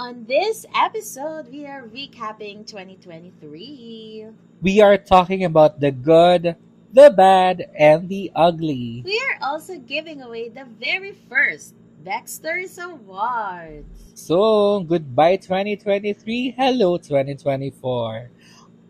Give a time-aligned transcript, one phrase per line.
[0.00, 4.32] On this episode, we are recapping 2023.
[4.62, 6.56] We are talking about the good,
[6.90, 9.02] the bad, and the ugly.
[9.04, 14.16] We are also giving away the very first Baxter's Awards.
[14.16, 18.30] So, goodbye 2023, hello 2024.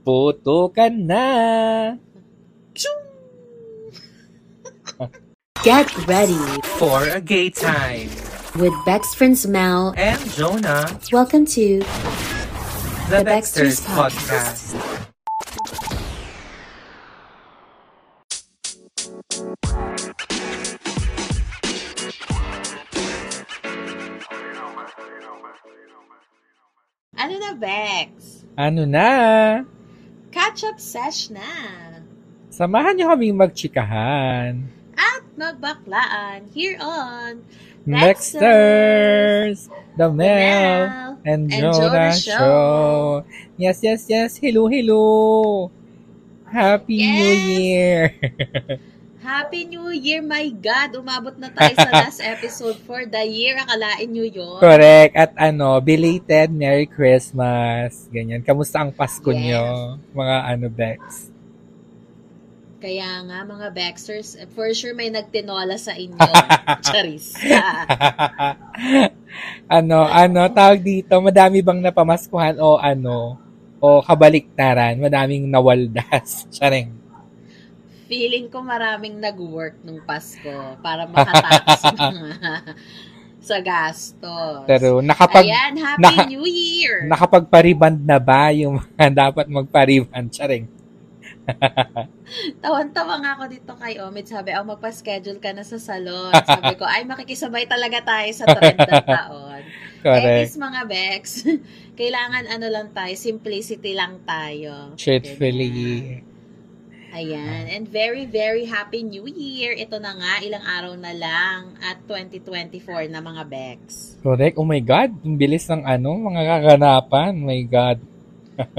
[0.07, 1.99] Puto ka na!
[5.67, 6.39] Get ready
[6.79, 8.30] For a gay time.
[8.57, 9.95] With Bex friends Mel.
[9.97, 11.85] And Jonah, Welcome to the,
[13.11, 14.77] The Baxters Baxters Podcast.
[27.21, 28.45] Ano na, Bex?
[28.57, 29.11] Ano na?
[30.33, 31.45] Catch-up sesh na.
[32.49, 34.65] Samahan niyo kaming magchikahan.
[34.97, 37.45] At magbaklaan here on
[37.93, 39.69] Baxters!
[39.97, 42.31] The Mel and, and Jonah Jonah show.
[42.39, 43.25] Show.
[43.59, 44.31] Yes, yes, yes.
[44.37, 45.71] Hello, hello.
[46.47, 47.39] Happy New Yes.
[47.47, 47.99] Year.
[49.21, 50.99] Happy New Year, my God!
[50.99, 53.55] Umabot na tayo sa last episode for the year.
[53.63, 54.59] Akalain nyo yun?
[54.59, 55.15] Correct.
[55.15, 58.11] At ano, belated Merry Christmas.
[58.11, 58.43] Ganyan.
[58.43, 59.39] Kamusta ang Pasko Yes.
[59.39, 59.65] nyo?
[60.11, 61.30] Mga ano, Bex?
[62.81, 66.17] Kaya nga, mga Baxters, for sure may nagtinola sa inyo.
[66.89, 67.37] Charis.
[69.69, 73.37] ano, ano, tawag dito, madami bang napamaskuhan o ano,
[73.85, 76.45] o kabaliktaran, madaming nawaldas.
[76.57, 76.89] Charing.
[78.09, 82.53] Feeling ko maraming nag-work nung Pasko para makatakas sa mga
[83.41, 84.65] sa gastos.
[84.65, 87.05] Pero nakapag, Ayan, Happy naka- New Year!
[87.05, 90.33] nakapagpariband na ba yung mga dapat magpariband?
[90.33, 90.80] Charing.
[92.65, 94.27] Tawan-tawa nga ako dito kay Omid.
[94.31, 96.31] Sabi, oh, magpa-schedule ka na sa salon.
[96.47, 99.63] Sabi ko, ay, makikisabay talaga tayo sa trend ng taon.
[100.01, 100.49] Eh, Correct.
[100.49, 101.23] this mga Bex,
[102.01, 104.97] kailangan ano lang tayo, simplicity lang tayo.
[104.97, 106.25] Truthfully.
[107.11, 107.67] Ayan.
[107.67, 109.75] And very, very happy new year.
[109.75, 114.15] Ito na nga, ilang araw na lang at 2024 na mga Bex.
[114.23, 114.55] Correct.
[114.57, 115.11] Oh my God.
[115.27, 117.35] Ang bilis ng ano, mga kaganapan.
[117.35, 117.99] My God.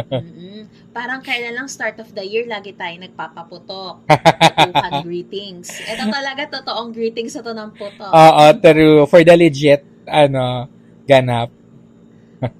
[0.09, 0.63] Mm-mm.
[0.91, 4.03] Parang kailan lang start of the year, lagi tayo nagpapaputok.
[4.59, 5.71] Putukan greetings.
[5.87, 8.11] Ito talaga, totoong greetings ito ng putok.
[8.11, 9.07] Oo, true.
[9.07, 10.67] For the legit, ano,
[11.07, 11.47] ganap.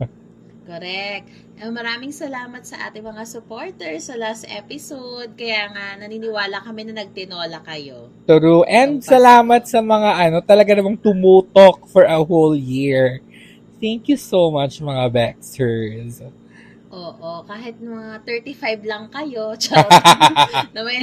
[0.72, 1.28] Correct.
[1.60, 5.36] Eh, Maraming salamat sa ating mga supporters sa last episode.
[5.36, 8.08] Kaya nga, naniniwala kami na nagtinola kayo.
[8.24, 8.64] True.
[8.64, 9.12] And Pasko.
[9.12, 13.20] salamat sa mga ano, talaga namang tumutok for a whole year.
[13.84, 16.24] Thank you so much, mga Baxters.
[16.92, 19.88] Oo, kahit mga 35 lang kayo, charot,
[20.76, 21.00] na may,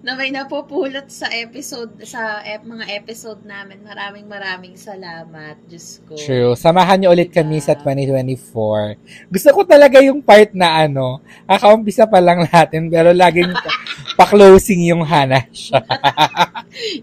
[0.00, 3.84] na may napupulot sa episode, sa ep, mga episode namin.
[3.84, 5.60] Maraming maraming salamat.
[5.68, 6.16] Diyos ko.
[6.16, 6.56] True.
[6.56, 7.92] Samahan niyo ulit kami sa Diba?
[7.92, 9.28] 2024.
[9.28, 13.76] Gusto ko talaga yung part na ano, kakaumpisa pa lang natin, pero laging pa-
[14.24, 15.84] pa-closing yung hana siya.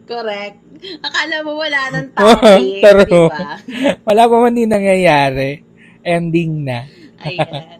[0.09, 0.57] Correct.
[1.05, 3.05] Akala mo wala ng topic, True.
[3.05, 3.61] di ba?
[4.09, 5.61] Wala pa man din nangyayari.
[6.01, 6.81] Ending na.
[7.21, 7.76] Ayan.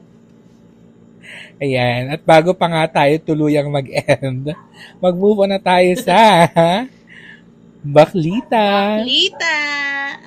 [1.57, 2.13] Ayan.
[2.13, 4.53] At bago pa nga tayo tuluyang mag-end,
[5.03, 6.45] mag-move on na tayo sa
[7.81, 9.01] Baklita.
[9.01, 9.57] Balita!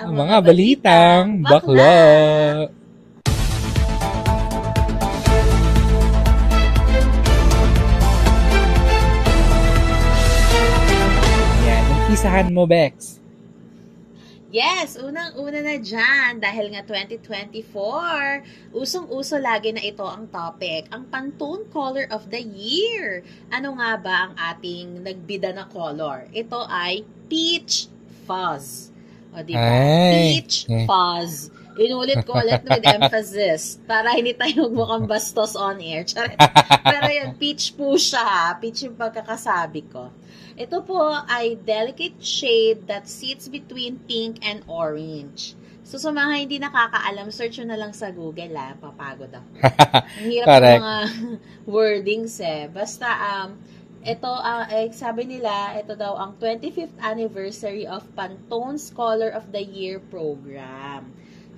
[0.01, 1.93] Ang mga balitang bakla.
[11.61, 11.83] Ayan.
[11.95, 13.20] Umpisahan mo, Bex.
[14.51, 21.71] Yes, unang-una na dyan, dahil nga 2024, usong-uso lagi na ito ang topic, ang Pantone
[21.71, 23.23] Color of the Year.
[23.55, 26.27] Ano nga ba ang ating nagbida na color?
[26.35, 27.87] Ito ay Peach
[28.27, 28.91] Fuzz.
[29.31, 29.71] O, di ba?
[29.71, 30.43] Ay.
[30.43, 30.67] Peach.
[30.83, 31.55] Fuzz.
[31.81, 36.05] Inulit ko ulit with emphasis para hindi tayo mukhang bastos on air.
[36.85, 38.47] Pero yun, peach po siya ha.
[38.61, 40.13] Peach yung pagkakasabi ko.
[40.61, 45.57] Ito po ay delicate shade that sits between pink and orange.
[45.89, 48.77] So, sa mga hindi nakakaalam, search nyo na lang sa Google ha.
[48.77, 49.49] Papagod ako.
[50.21, 51.01] Ang hirap ng mga
[51.75, 52.69] wordings eh.
[52.69, 53.57] Basta, um,
[54.05, 59.65] ito, ah, eh, sabi nila, ito daw ang 25th anniversary of Pantone's Color of the
[59.65, 61.11] Year program.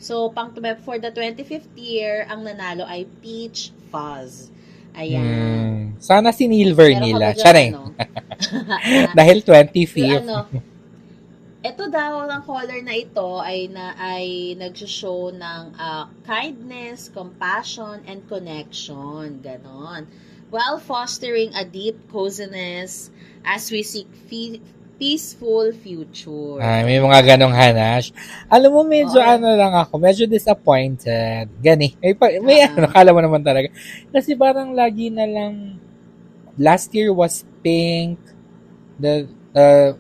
[0.03, 0.51] So, pang
[0.83, 4.51] for the 25th year, ang nanalo ay Peach Fuzz.
[4.99, 5.23] Ayan.
[5.23, 6.03] Hmm.
[6.03, 7.39] Sana sinilver ka nila.
[7.39, 7.79] Charing.
[7.79, 7.95] ano?
[9.19, 10.27] Dahil Yung 25th.
[10.27, 10.37] ano,
[11.63, 18.27] ito daw ang color na ito ay na ay nagso-show ng ah, kindness, compassion, and
[18.27, 19.39] connection.
[19.39, 20.11] Ganon.
[20.51, 23.15] While fostering a deep coziness
[23.47, 24.61] as we seek fe-
[25.03, 26.63] peaceful future.
[26.63, 28.15] Ay, may mga ganong hanash.
[28.47, 29.27] Alam mo, medyo Oo.
[29.27, 31.51] ano lang ako, medyo disappointed.
[31.59, 31.99] Gani.
[31.99, 32.71] May, pa, may Ah.
[32.71, 33.67] ano, kala mo naman talaga.
[34.15, 35.83] Kasi parang lagi na lang,
[36.55, 38.15] last year was pink,
[39.03, 39.27] the
[39.59, 39.99] uh,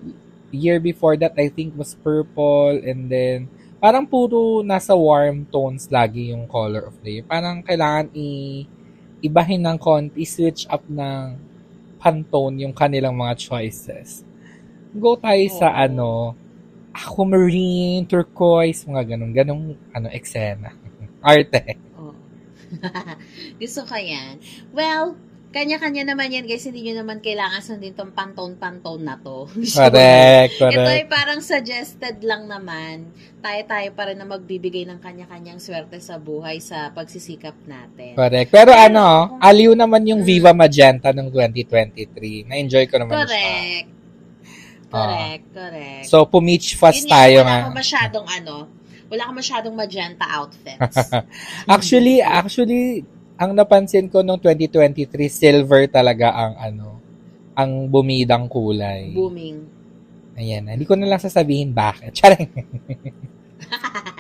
[0.55, 3.51] year before that, I think, was purple, and then,
[3.83, 7.27] parang puro nasa warm tones lagi yung color of the year.
[7.27, 8.63] Parang kailangan i
[9.19, 11.43] ibahin ng konti, switch up ng
[11.99, 14.23] pantone yung kanilang mga choices.
[14.93, 15.79] Go tayo sa Oo.
[15.79, 16.09] ano,
[16.93, 20.73] aquamarine, turquoise, mga ganun, ganong ano, eksena.
[21.25, 21.81] Arte.
[21.97, 22.12] Oo.
[23.61, 24.37] Gusto ko yan.
[24.71, 25.17] Well,
[25.53, 26.65] kanya-kanya naman yan guys.
[26.65, 29.44] Hindi nyo naman kailangan sundin tong pantone-pantone na to.
[29.53, 29.53] Ko.
[29.53, 31.09] Correct, Ito ay correct.
[31.09, 33.12] parang suggested lang naman.
[33.41, 38.17] Tayo-tayo pa rin na magbibigay ng kanya-kanyang swerte sa buhay sa pagsisikap natin.
[38.17, 38.49] Correct.
[38.49, 40.29] Pero Pero, ano, aliw naman yung Mm.
[40.29, 42.49] Viva Magenta ng 2023.
[42.49, 43.29] Na-enjoy ko naman siya.
[43.29, 43.89] Correct.
[44.93, 46.05] Correct, correct.
[46.06, 47.59] So, pumich fast Yun nga, tayo wala nga.
[47.65, 48.55] akong masyadong ano,
[49.09, 50.97] wala akong masyadong magenta outfits.
[51.75, 53.05] Actually, actually,
[53.41, 57.00] ang napansin ko nung 2023, silver talaga ang ano,
[57.56, 59.12] ang bumidang kulay.
[59.12, 59.65] Booming.
[60.37, 62.12] Ayan, hindi ko na lang sasabihin bakit.
[62.19, 62.49] Charing.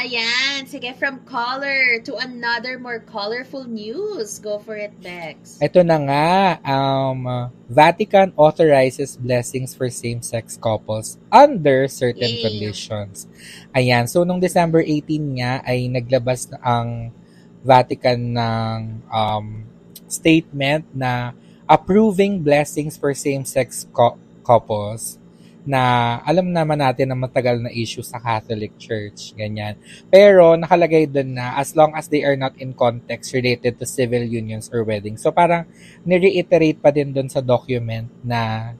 [0.00, 4.40] Ayan, sige, from color to another more colorful news.
[4.40, 5.60] Go for it, Bex.
[5.60, 6.32] Ito na nga,
[6.64, 7.28] um,
[7.68, 12.40] Vatican authorizes blessings for same-sex couples under certain Yay.
[12.40, 13.28] conditions.
[13.76, 17.12] Ayan, so nung December 18 nga ay naglabas na ang
[17.60, 19.68] Vatican ng um,
[20.08, 21.36] statement na
[21.68, 24.16] approving blessings for same-sex cou-
[24.48, 25.19] couples
[25.68, 29.76] na alam naman natin na matagal na issue sa Catholic Church, ganyan.
[30.08, 34.24] Pero nakalagay doon na as long as they are not in context related to civil
[34.24, 35.20] unions or weddings.
[35.20, 35.68] So parang
[36.08, 38.72] nireiterate pa din doon sa document na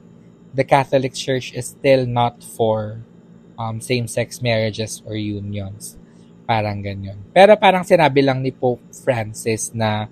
[0.51, 2.99] the Catholic Church is still not for
[3.55, 5.95] um, same-sex marriages or unions.
[6.49, 7.21] Parang ganyan.
[7.31, 10.09] Pero parang sinabi lang ni Pope Francis na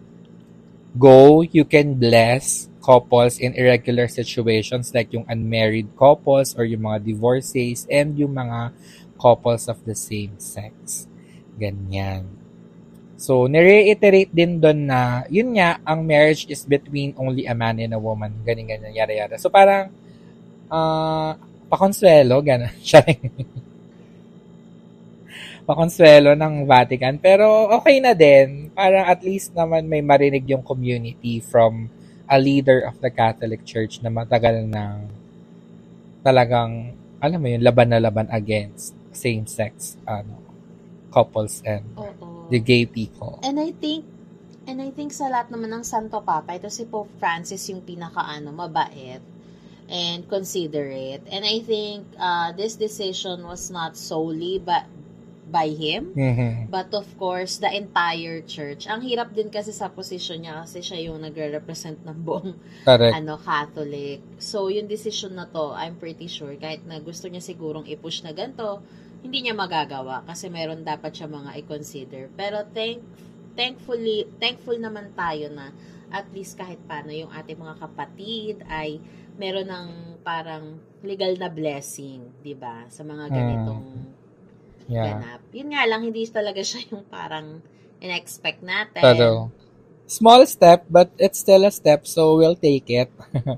[0.95, 7.05] go, you can bless couples in irregular situations like yung unmarried couples or yung mga
[7.05, 8.73] divorcees and yung mga
[9.21, 11.05] couples of the same sex.
[11.53, 12.25] Ganyan.
[13.19, 17.93] So, nire-iterate din doon na, yun nga, ang marriage is between only a man and
[17.93, 18.33] a woman.
[18.41, 19.35] Ganyan, ganyan, yara, yara.
[19.37, 19.93] So, parang,
[20.73, 21.37] ah,
[21.69, 22.73] pakonsuelo, gano'n.
[25.69, 27.21] Pakonsuelo ng Vatican.
[27.21, 28.73] Pero okay na din.
[28.73, 31.93] Parang at least naman may marinig yung community from
[32.29, 35.09] a leader of the Catholic Church na matagal nang
[36.21, 40.37] talagang, alam mo yun, laban na laban against same-sex ano,
[41.09, 42.47] couples and Oo.
[42.53, 43.41] the gay people.
[43.41, 44.05] And I think,
[44.69, 48.53] and I think sa lahat naman ng Santo Papa, ito si Pope Francis yung pinaka-ano,
[48.53, 49.25] mabait
[49.89, 51.25] and considerate.
[51.33, 54.85] And I think uh, this decision was not solely but
[55.49, 56.69] by him, Mhm.
[56.69, 58.85] but of course, the entire church.
[58.85, 62.53] Ang hirap din kasi sa position niya kasi siya yung nagre-represent ng buong
[62.85, 63.13] Correct.
[63.17, 64.21] ano Catholic.
[64.37, 68.31] So, yung decision na to, I'm pretty sure, kahit na gusto niya sigurong i-push na
[68.31, 68.85] ganito,
[69.25, 72.29] hindi niya magagawa kasi meron dapat siya mga i-consider.
[72.37, 73.01] Pero thank,
[73.57, 75.73] thankfully, thankful naman tayo na
[76.09, 78.97] at least kahit paano yung ating mga kapatid ay
[79.37, 79.87] meron ng
[80.25, 82.83] parang legal na blessing, 'di ba?
[82.89, 83.85] Sa mga ganitong
[84.89, 85.21] Yeah.
[85.21, 85.41] ganap.
[85.53, 87.61] Yun nga lang hindi talaga siya yung parang
[88.01, 89.01] in-expect natin.
[89.05, 89.39] Totoo.
[90.09, 93.13] Small step, but it's still a step, so we'll take it.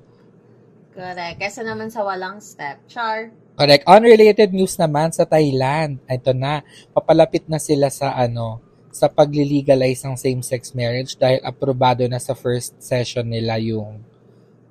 [0.92, 1.40] Correct.
[1.40, 2.84] Kesa naman sa walang step.
[2.92, 3.32] Char.
[3.56, 3.88] Correct.
[3.88, 6.04] Unrelated news naman sa Thailand.
[6.04, 6.60] Ito na,
[6.92, 8.60] papalapit na sila sa ano,
[8.92, 14.04] sa paglilegalize ng same-sex marriage dahil aprobado na sa first session nila yung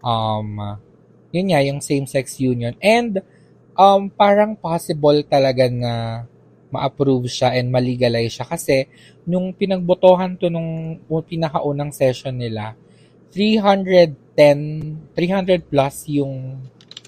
[0.04, 0.48] um
[1.32, 3.24] yun nga yung same-sex union and
[3.80, 6.24] um parang possible talaga na
[6.70, 8.86] ma-approve siya and malegalize siya kasi
[9.26, 12.74] nung pinagbotohan to nung pinakaunang session nila
[13.34, 16.58] 310 300 plus yung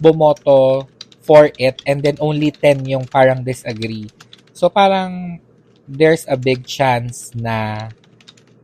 [0.03, 0.87] bumoto
[1.23, 4.11] for it and then only 10 yung parang disagree.
[4.51, 5.39] So parang
[5.87, 7.89] there's a big chance na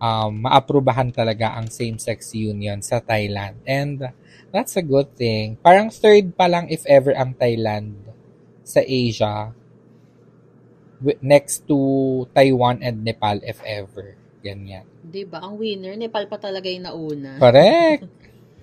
[0.02, 3.62] um, maaprubahan talaga ang same-sex union sa Thailand.
[3.67, 4.11] And
[4.50, 5.59] that's a good thing.
[5.62, 7.95] Parang third pa lang if ever ang Thailand
[8.67, 9.55] sa Asia
[11.23, 11.76] next to
[12.35, 14.14] Taiwan and Nepal if ever.
[14.43, 14.87] Ganyan.
[15.02, 15.43] Di ba?
[15.43, 17.38] Ang winner, Nepal pa talaga yung nauna.
[17.43, 18.07] Correct.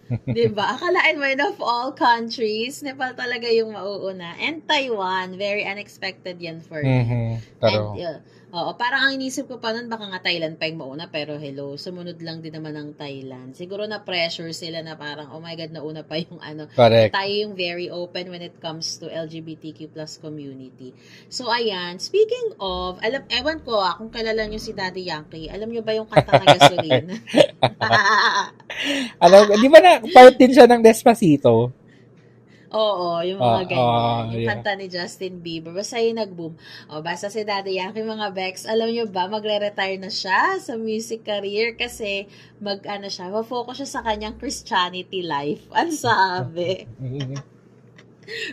[0.37, 0.77] Di ba?
[0.77, 4.37] Akalain mo of all countries, Nepal talaga yung mauuna.
[4.37, 7.01] And Taiwan, very unexpected yan for me.
[7.01, 7.29] Mhm.
[7.57, 8.19] Pero, And, uh,
[8.55, 11.75] Oo, parang ang inisip ko pa nun, baka nga Thailand pa yung mauna, pero hello,
[11.75, 13.51] sumunod lang din naman ng Thailand.
[13.51, 16.71] Siguro na pressure sila na parang, oh my God, nauna pa yung ano.
[16.71, 17.11] Correct.
[17.11, 20.95] Tayo yung very open when it comes to LGBTQ plus community.
[21.27, 25.67] So, ayan, speaking of, alam, ewan ko ah, kung kilala nyo si Daddy Yankee, alam
[25.67, 27.15] nyo ba yung kanta na gasolina?
[29.23, 31.71] Alam, di ba na, part din siya ng Despacito?
[32.75, 33.87] Oo, yung mga Ah, ganyan.
[33.87, 34.49] ah, yung yeah.
[34.51, 35.71] kanta ni Justin Bieber.
[35.71, 36.53] Basta yung nag-boom.
[36.91, 41.23] O, basta si Daddy Yankee, mga Bex, alam nyo ba, magre-retire na siya sa music
[41.23, 42.27] career kasi
[42.59, 45.63] mag, ano siya, ma-focus siya sa kanyang Christianity life.
[45.71, 46.83] Ang sabi.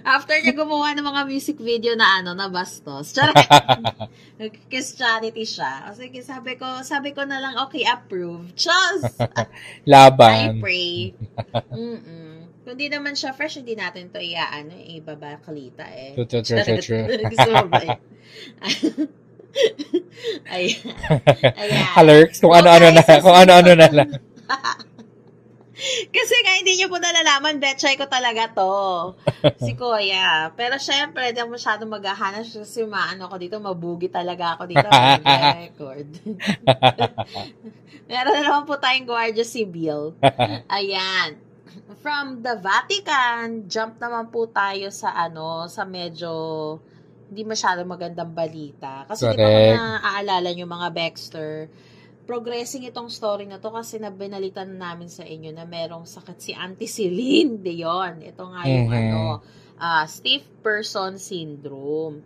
[0.05, 3.17] After niya gumawa ng mga music video na ano, na bastos.
[4.71, 5.88] Christianity siya.
[5.88, 8.52] O sige, sabi ko, sabi ko na lang, okay, approve.
[8.52, 9.00] Chos!
[9.33, 9.49] I
[9.88, 10.61] Laban.
[10.61, 11.17] pray.
[11.73, 12.22] Mm-mm.
[12.62, 16.14] Kung di naman siya fresh, hindi natin to iaano, ibabakalita eh.
[16.14, 17.04] True, true, true, true, true.
[17.26, 17.99] Gusto mo ba eh?
[20.54, 20.95] Ayan.
[21.59, 21.92] Ayan.
[21.99, 24.11] Alerts, kung ano-ano na, kung ano-ano na lang.
[26.14, 29.19] Kasi nga hindi niyo po nalalaman, betchay ko talaga to.
[29.59, 30.54] Si Kuya.
[30.54, 34.87] Pero syempre, hindi ako masyadong maghahanap kasi maano ko dito, mabugi talaga ako dito.
[35.66, 36.07] record.
[38.07, 40.14] Meron na naman po tayong Guardia Civil.
[40.71, 41.52] Ayan.
[42.02, 46.31] From the Vatican, jump naman po tayo sa ano, sa medyo
[47.33, 49.09] hindi masyadong magandang balita.
[49.09, 49.57] Kasi di ba Correct.
[49.57, 51.50] kung naaalala nyo mga Baxter,
[52.23, 56.87] progressing itong story na to kasi nabinalitan namin sa inyo na merong sakit si Auntie
[56.87, 58.21] Celine Dion.
[58.21, 58.99] Ito nga yung Mhm.
[59.00, 59.21] ano,
[59.81, 62.21] ah, stiff person syndrome.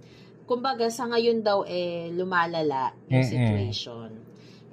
[0.46, 3.30] Kumbaga, sa ngayon daw eh, lumalala yung Mhm.
[3.30, 4.10] situation.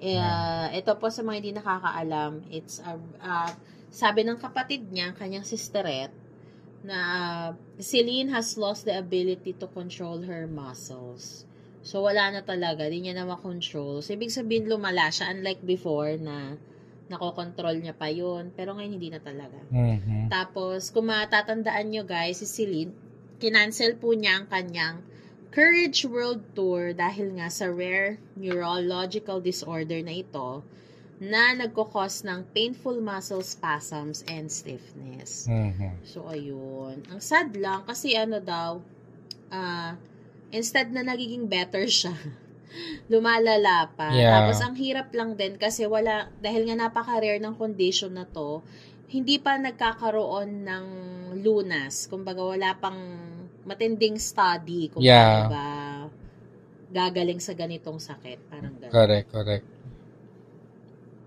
[0.03, 3.53] Eh, ah, ito po sa mga hindi nakakaalam, it's a, ah,
[3.93, 6.09] sabi ng kapatid niya, kanyang sisteret,
[6.83, 7.47] na ah,
[7.77, 11.45] Celine has lost the ability to control her muscles.
[11.83, 12.89] So, wala na talaga.
[12.89, 14.01] Di niya na makontrol.
[14.01, 15.31] So, ibig sabihin, lumala siya.
[15.31, 16.55] Unlike before na
[17.11, 18.55] nakokontrol niya pa yun.
[18.55, 19.59] Pero ngayon, hindi na talaga.
[19.67, 20.31] Mhm.
[20.31, 22.95] Tapos, kung matatandaan nyo guys, si Celine,
[23.37, 24.95] kinancel po niya ang kanyang
[25.53, 30.65] Courage World Tour dahil nga sa rare neurological disorder na ito
[31.21, 35.45] na nagkukos ng painful muscle spasms and stiffness.
[35.45, 36.01] Mhm.
[36.03, 37.05] So, ayun.
[37.07, 38.81] Ang sad lang kasi ano daw,
[39.53, 39.95] ah,
[40.49, 42.13] instead na nagiging better siya,
[43.11, 44.09] lumalala pa.
[44.11, 44.33] Yeah.
[44.41, 48.65] Tapos, ang hirap lang din kasi wala, dahil nga napaka-rare ng condition na to,
[49.13, 50.85] hindi pa nagkakaroon ng
[51.45, 52.09] lunas.
[52.09, 52.97] Kumbaga, wala pang
[53.63, 55.47] matinding study kung Yeah.
[55.47, 55.65] ba
[56.93, 58.49] gagaling sa ganitong sakit.
[58.49, 58.93] Parang gano'n.
[58.93, 59.65] Correct, correct.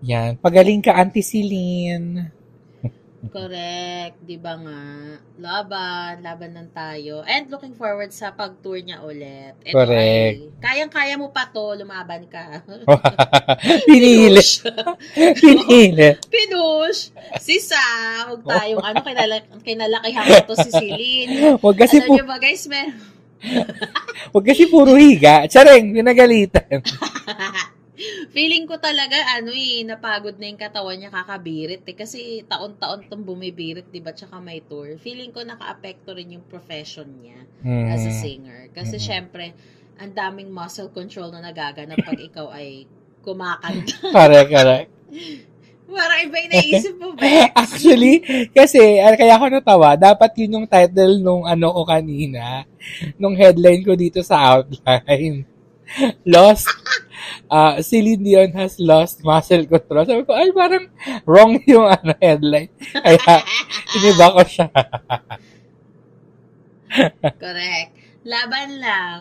[0.07, 0.39] Yan.
[0.39, 2.31] Pagaling ka, Auntie Celine.
[3.27, 4.23] Correct.
[4.23, 4.81] Di ba nga?
[5.35, 6.23] Laban.
[6.23, 7.27] Laban lang tayo.
[7.27, 9.57] And looking forward sa pag-tour niya ulit.
[9.67, 10.37] Ito Correct.
[10.39, 11.75] ay, kayang-kaya mo pa to.
[11.75, 12.63] Lumaban ka.
[13.89, 14.39] Pinili.
[15.35, 16.09] Pinili.
[16.33, 17.11] Pinush.
[17.43, 18.31] Si Sam.
[18.31, 21.59] Huwag tayong ano, kinala, kinalakihan ko to si Celine.
[21.59, 22.87] Huwag kasi, Alam pu- niyo ba guys, mer
[24.33, 25.45] huwag kasi puro higa.
[25.45, 26.81] Tsareng, pinagalitan.
[28.35, 31.95] Feeling ko talaga, ano eh, napagod na yung katawan niya kakabirit eh.
[31.97, 34.11] Kasi taon-taon tong bumibirit, di ba?
[34.13, 34.95] Tsaka may tour.
[34.99, 37.39] Feeling ko naka-apekto rin yung profession niya
[37.87, 38.69] as a singer.
[38.73, 39.03] Kasi Mhm.
[39.03, 39.45] syempre,
[39.97, 42.85] ang daming muscle control na nagaganap pag ikaw ay
[43.25, 43.97] kumakanta.
[44.15, 44.89] Correct, correct.
[45.87, 47.51] Parang iba yung naisip mo, Bex.
[47.55, 48.19] Actually,
[48.51, 52.67] kasi, ah, kaya ako natawa, dapat yun yung title nung ano ko kanina,
[53.15, 55.47] nung headline ko dito sa outline.
[56.33, 56.67] Lost,
[57.49, 60.05] uh, Celine Dion has lost muscle control.
[60.05, 60.85] Sabi ko, ay, parang
[61.23, 62.71] wrong yung ano, headline.
[62.93, 63.43] Kaya,
[63.97, 64.67] iniba ko siya.
[67.35, 67.91] Correct.
[68.27, 69.17] Laban lang.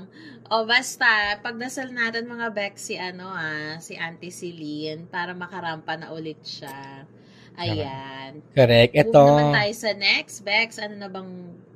[0.47, 6.15] O basta, pagdasal natin mga Bex si ano ah, si Auntie Celine para makarampa na
[6.15, 7.03] ulit siya.
[7.57, 8.45] Ayan.
[8.53, 8.93] Correct.
[8.93, 10.77] Move Ito, naman tayo sa next, Bex.
[10.77, 11.31] Ano na bang,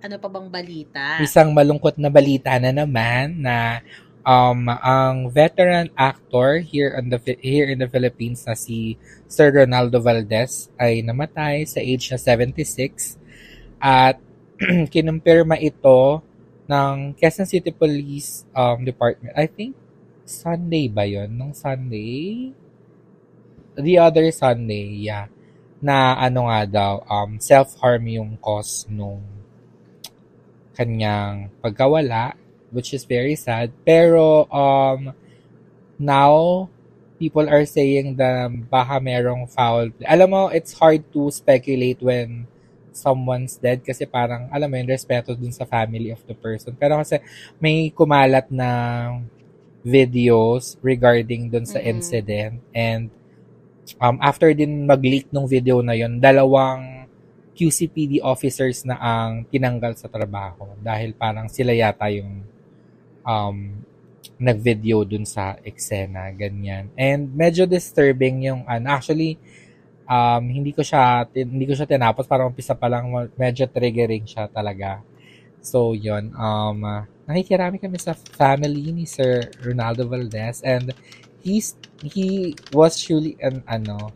[0.04, 1.18] ano pa bang balita?
[1.24, 3.80] isang malungkot na balita na naman na
[4.24, 10.00] um ang veteran actor here in the here in the Philippines na si Sir Ronaldo
[10.00, 13.16] Valdez ay namatay sa age na 76
[13.80, 14.20] at
[14.92, 16.20] kinumpirma ito
[16.68, 19.32] ng Quezon City Police um Department.
[19.34, 19.72] I think
[20.28, 21.32] Sunday ba 'yon?
[21.32, 22.52] Nung Sunday?
[23.80, 25.32] The other Sunday, yeah.
[25.80, 29.24] Na ano nga daw, um, self-harm yung cause nung
[30.76, 32.36] kanyang pagkawala,
[32.70, 33.70] which is very sad.
[33.84, 35.12] Pero, um,
[35.98, 36.66] now,
[37.20, 40.08] people are saying that baka merong foul play.
[40.08, 42.48] Alam mo, it's hard to speculate when
[42.90, 46.74] someone's dead kasi parang, alam mo yun, respeto dun sa family of the person.
[46.74, 47.20] Pero kasi
[47.60, 48.70] may kumalat na
[49.80, 51.88] videos regarding dun sa Mhm.
[51.88, 53.08] incident and
[53.96, 57.08] um, after din mag-leak ng video na yon dalawang
[57.56, 62.44] QCPD officers na ang tinanggal sa trabaho dahil parang sila yata yung
[63.24, 63.84] um,
[64.40, 66.88] nag-video dun sa eksena, ganyan.
[66.96, 69.36] And medyo disturbing yung, ano, actually,
[70.08, 74.48] um, hindi ko siya, hindi ko siya tinapos, parang umpisa pa lang, medyo triggering siya
[74.48, 75.04] talaga.
[75.60, 80.96] So, yun, um, uh, nakikirami kami sa family ni Sir Ronaldo Valdez and
[81.44, 84.08] he's, he was truly an, ano,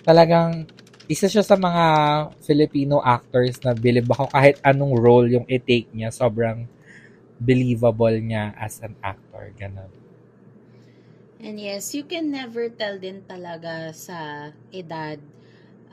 [0.00, 0.64] talagang,
[1.04, 1.84] isa siya sa mga
[2.40, 6.64] Filipino actors na believe ako kahit anong role yung i-take niya, sobrang
[7.40, 9.50] believable niya as an actor.
[9.58, 9.90] Ganun.
[11.44, 15.20] And yes, you can never tell din talaga sa edad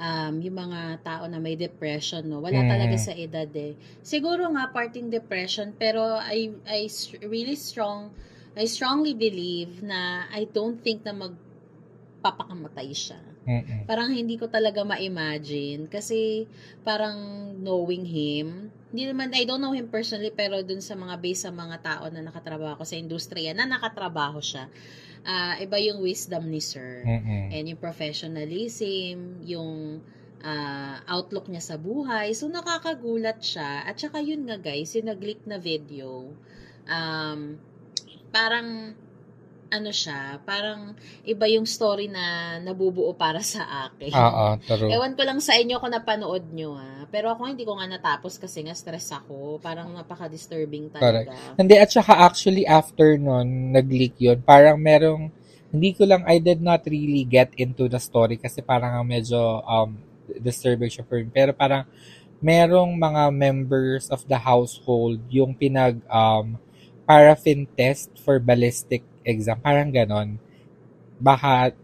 [0.01, 2.41] um, yung mga tao na may depression, no?
[2.41, 2.71] Wala Mm.
[2.71, 3.77] talaga sa edad eh.
[4.01, 6.89] Siguro nga parting depression, pero I, I
[7.27, 8.10] really strong,
[8.57, 13.21] I strongly believe na I don't think na magpapakamatay siya.
[13.45, 13.86] Mm-mm.
[13.89, 16.45] Parang hindi ko talaga ma-imagine kasi
[16.86, 21.48] parang knowing him, hindi naman, I don't know him personally, pero dun sa mga base
[21.48, 24.67] sa mga tao na nakatrabaho ko sa industriya, na nakatrabaho siya,
[25.24, 27.07] ah, iba yung wisdom ni sir.
[27.07, 27.55] Mm-mm.
[27.55, 30.03] And yung professionalism, yung
[30.43, 32.36] ah, outlook niya sa buhay.
[32.36, 33.88] So, nakakagulat siya.
[33.88, 36.36] At saka yun nga guys, yung nag-leak na video,
[36.83, 37.55] um,
[38.36, 38.98] parang
[39.71, 40.91] ano siya, parang
[41.23, 44.11] iba yung story na nabubuo para sa akin.
[44.11, 44.91] Oo, true.
[44.91, 47.07] Ewan ko lang sa inyo kung napanood nyo ah.
[47.07, 49.63] Pero ako hindi ko nga natapos kasi nga stress ako.
[49.63, 51.31] Parang napaka-disturbing talaga.
[51.55, 55.31] Hindi, at saka actually after nun, nag-leak yun, parang merong,
[55.71, 59.95] hindi ko lang, I did not really get into the story kasi parang medyo um,
[60.35, 61.31] disturbing siya for me.
[61.31, 61.87] Pero parang
[62.43, 66.59] merong mga members of the household yung pinag um,
[67.07, 69.57] paraffin test for ballistic exam.
[69.59, 70.37] Parang ganon.
[71.21, 71.75] Baka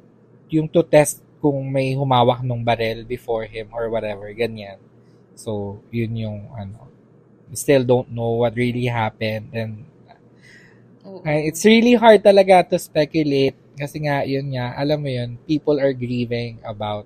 [0.49, 4.81] yung to test kung may humawak ng barrel before him or whatever, ganyan.
[5.37, 6.89] So, yun yung ano.
[7.53, 9.87] Still don't know what really happened and
[11.07, 15.77] uh, it's really hard talaga to speculate kasi nga yun nga, alam mo yun, people
[15.77, 17.05] are grieving about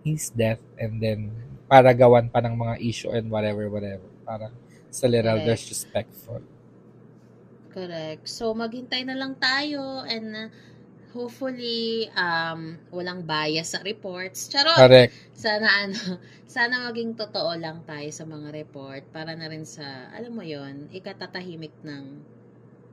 [0.00, 1.28] his death and then
[1.68, 4.08] para gawan pa ng mga issue and whatever, whatever.
[4.24, 4.54] Parang
[4.88, 5.60] sa little Correct.
[5.60, 6.40] disrespectful.
[7.76, 8.24] Correct.
[8.24, 10.48] So, maghintay na lang tayo and uh,
[11.12, 14.48] hopefully, um, walang bias sa reports.
[14.48, 14.80] Charot!
[14.80, 15.12] Correct.
[15.36, 16.16] Sana ano,
[16.48, 20.88] sana maging totoo lang tayo sa mga report para na rin sa, alam mo yon
[20.88, 22.24] ikatatahimik ng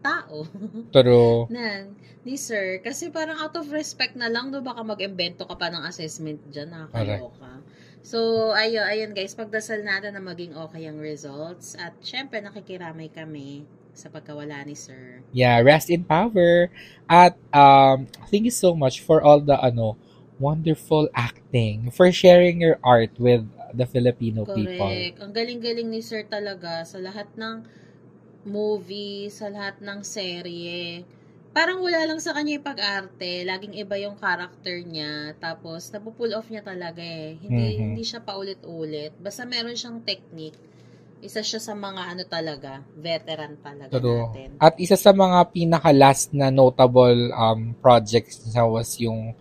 [0.03, 0.43] tao
[0.95, 1.47] True.
[1.47, 1.87] na
[2.27, 2.83] ni sir.
[2.83, 6.75] Kasi parang out of respect na lang, do baka mag-invento ka pa ng assessment dyan,
[6.75, 7.63] nakakaloka.
[8.03, 11.79] So, ayo, ayun guys, pagdasal natin na maging okay ang results.
[11.79, 15.21] At syempre, nakikiramay kami sa pagkawala ni sir.
[15.33, 16.69] Yeah, rest in power.
[17.09, 19.97] At um, thank you so much for all the ano
[20.41, 24.89] wonderful acting, for sharing your art with the Filipino people.
[24.89, 25.21] Correct.
[25.21, 27.63] Ang galing-galing ni Sir talaga sa lahat ng
[28.43, 31.07] movie, sa lahat ng serye.
[31.53, 33.45] Parang wala lang sa kanya yung pag-arte.
[33.45, 35.37] Laging iba yung character niya.
[35.37, 37.37] Tapos, napupull off niya talaga eh.
[37.37, 37.81] Hindi, Mhm.
[37.93, 39.13] hindi siya paulit-ulit.
[39.21, 40.57] Basta meron siyang technique.
[41.23, 44.27] Isa siya sa mga ano talaga, veteran talaga True.
[44.27, 44.59] natin.
[44.59, 49.31] At isa sa mga pinaka-last na notable um, projects niya was yung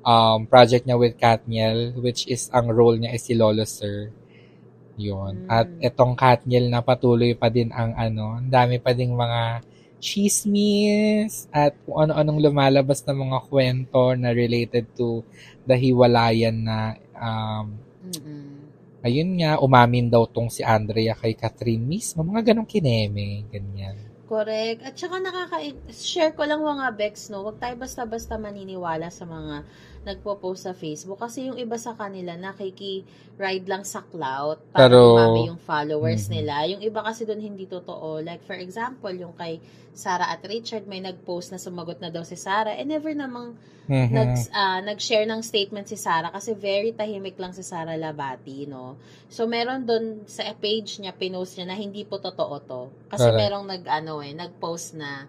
[0.00, 4.08] um, project niya with Katniel, which is ang role niya is si Lolo Sir.
[4.96, 5.44] Yun.
[5.44, 5.48] Mm.
[5.52, 9.60] At itong Katniel na patuloy pa din ang ano, ang dami pa ding mga
[10.00, 15.20] chismis at kung ano-anong lumalabas na mga kwento na related to
[15.68, 18.55] the hiwalayan na um, Mm-mm.
[19.06, 22.26] Ayun nga, umamin daw tong si Andrea kay Catherine mismo.
[22.26, 23.94] Mga ganong kineme, ganyan.
[24.26, 24.82] Correct.
[24.82, 27.46] At saka nakaka-share ko lang mga Bex, no?
[27.46, 29.62] Huwag tayo basta-basta maniniwala sa mga
[30.06, 31.18] nagpo-post sa Facebook.
[31.18, 36.32] Kasi yung iba sa kanila, nakiki-ride lang sa clout para Pero- dumami yung followers Mhm.
[36.32, 36.54] nila.
[36.70, 38.22] Yung iba kasi doon hindi totoo.
[38.22, 39.58] Like, for example, yung kay
[39.90, 42.76] Sarah at Richard, may nag-post na sumagot na daw si Sarah.
[42.76, 43.56] And never namang
[43.88, 44.12] Mhm.
[44.12, 49.00] nag, ah, nag-share ng statement si Sarah kasi very tahimik lang si Sarah Labati, no?
[49.32, 52.82] So, meron doon sa page niya, pinost niya na hindi po totoo to.
[53.08, 53.40] Kasi Correct.
[53.40, 55.24] merong nag, ano eh, nag-post na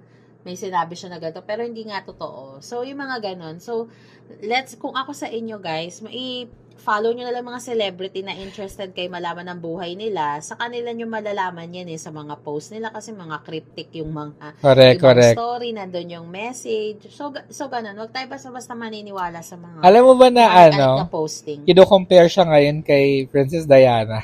[0.48, 2.64] may sinabi siya na ganito, pero hindi nga totoo.
[2.64, 3.60] So, yung mga ganon.
[3.60, 3.92] So,
[4.40, 8.94] let's, kung ako sa inyo guys, mai- follow nyo na lang mga celebrity na interested
[8.94, 10.38] kay malaman ng buhay nila.
[10.40, 14.62] Sa kanila nyo malalaman yan eh, sa mga post nila kasi mga cryptic yung mga
[14.62, 15.36] Correct, correct.
[15.36, 17.10] story, nandun yung message.
[17.12, 17.98] So, so ganun.
[17.98, 21.66] Huwag tayo basta-basta maniniwala sa mga Alam mo ba na ano, na posting.
[21.66, 24.24] kido-compare siya ngayon kay Princess Diana?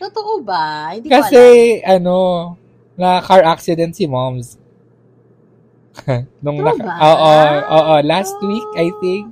[0.00, 0.96] Totoo ba?
[0.96, 1.40] Hindi ko Kasi,
[1.84, 2.16] ano,
[2.98, 4.56] na car accident si Moms.
[6.44, 7.32] Nung Ito naka- oo,
[7.70, 9.24] oo, last week, I think.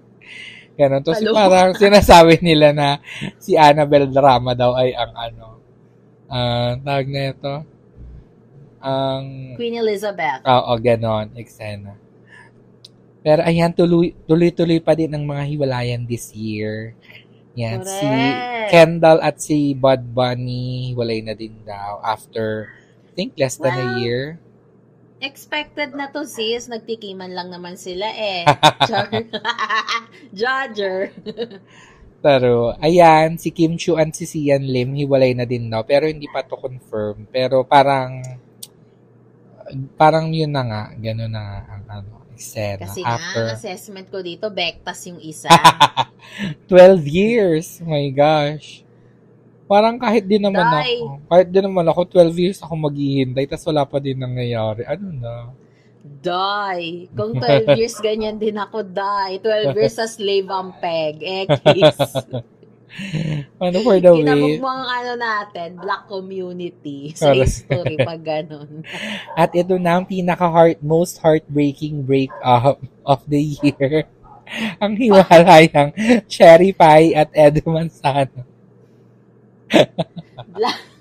[0.72, 1.02] Ganon.
[1.02, 1.36] Tapos Hello?
[1.36, 2.88] parang sinasabi nila na
[3.36, 5.46] si Annabelle Drama daw ay ang ano,
[6.26, 7.54] ah, tawag na ito,
[8.82, 10.42] ang, Queen Elizabeth.
[10.42, 11.94] oo, ganon, eksena.
[13.22, 16.98] Pero ayan, tuloy, tuloy-tuloy pa din ang mga hiwalayan this year.
[17.54, 18.70] Yan, si Correct.
[18.72, 22.72] Kendall at si Bud Bunny, hiwalay na din daw after,
[23.06, 24.22] I think, less than a Well, year.
[25.22, 28.42] Expected na to sis, nagtikiman lang naman sila eh.
[30.38, 31.14] Judger.
[32.26, 35.82] Pero, ayan, si Kim Chu and si Sian Lim, hiwalay na din daw.
[35.86, 37.26] Pero hindi pa to confirm.
[37.30, 38.22] Pero parang,
[39.98, 40.82] parang yun na nga.
[40.94, 42.86] Ganun na nga ang ano, eksena.
[42.86, 45.50] Kasi nga, After ang assessment ko dito, Bektas yung isa.
[46.70, 47.82] 12 years.
[47.82, 48.86] Oh my gosh.
[49.72, 51.00] Parang kahit din naman Day.
[51.00, 51.32] ako.
[51.32, 54.84] Kahit din naman ako, 12 years ako maghihintay, tapos wala pa din nangyayari.
[54.84, 55.32] Ano na?
[56.04, 57.08] Die.
[57.16, 59.40] Kung 12 years, ganyan din ako, die.
[59.40, 61.24] 12 years sa slave ang peg.
[61.24, 61.96] Ekis.
[63.56, 64.20] Ano for the way?
[64.20, 68.84] Kinabog mo ang ano natin, black community sa history pag ganun.
[69.32, 74.04] At ito na ang pinaka-heart, most heartbreaking breakup of the year.
[74.76, 75.88] ang hiwalay ng
[76.28, 78.51] Cherry Pie at Edo Manzano.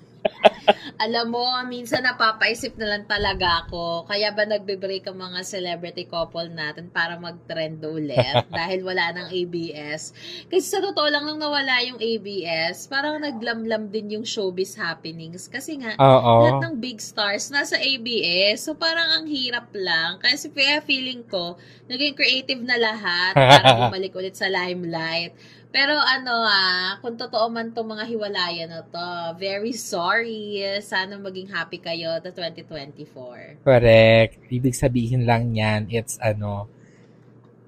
[1.01, 4.05] Alam mo, minsan napapaisip na lang talaga ako.
[4.05, 8.45] Kaya ba nagbe-break ang mga celebrity couple natin para mag-trend ulit?
[8.53, 10.13] dahil wala ng ABS.
[10.45, 15.49] Kasi sa totoo lang nung nawala yung ABS, parang naglamlam din yung showbiz happenings.
[15.49, 16.45] Kasi nga, Oo.
[16.45, 18.69] lahat ng big stars nasa ABS.
[18.69, 20.21] So, parang ang hirap lang.
[20.21, 21.57] Kasi kaya feeling ko,
[21.89, 25.33] naging creative na lahat para bumalik ulit sa limelight.
[25.71, 30.59] Pero ano ah, kung totoo man tong mga hiwalayan na to, very sorry.
[30.83, 33.63] Sana maging happy kayo to 2024.
[33.63, 34.35] Correct.
[34.51, 36.67] Ibig sabihin lang yan, it's ano,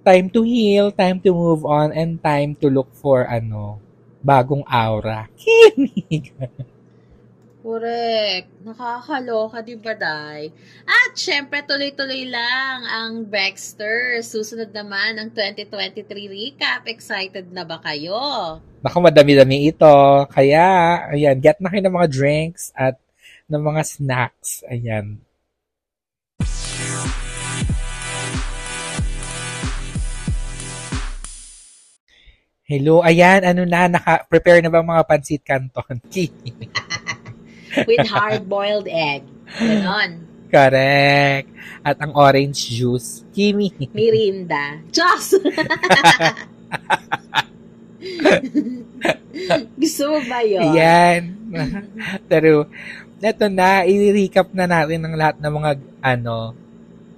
[0.04, 3.80] time to heal, time to move on, and time to look for ano,
[4.20, 5.32] bagong aura.
[5.40, 6.36] Kinig.
[7.64, 8.52] Correct.
[8.68, 10.52] Nakakaloka, di ba, Day?
[10.84, 14.20] At syempre, tuloy-tuloy lang ang Baxter.
[14.20, 16.84] Susunod naman ang 2023 recap.
[16.92, 18.60] Excited na ba kayo?
[18.84, 19.96] Naku, madami-dami ito.
[20.28, 23.00] Kaya, ayan, get na kayo ng mga drinks at
[23.48, 24.68] ng mga snacks.
[24.68, 25.24] Ayan.
[32.68, 36.04] Hello, ayan, ano na, naka-prepare na ba mga pansit canton?
[37.88, 39.26] With hard-boiled egg.
[39.58, 40.30] Ganon.
[40.54, 41.50] Correct.
[41.82, 43.26] At ang orange juice.
[43.34, 43.74] Kimi.
[43.98, 44.78] Mirinda.
[44.94, 45.34] Diyos!
[49.82, 50.62] Gusto mo ba yun?
[50.62, 51.22] Ayan.
[52.32, 52.70] Pero,
[53.18, 55.72] eto na, i-recap na natin ang lahat ng mga,
[56.06, 56.54] ano,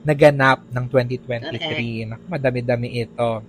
[0.05, 2.07] naganap ng 2023.
[2.07, 3.41] Naku, madami-dami ito.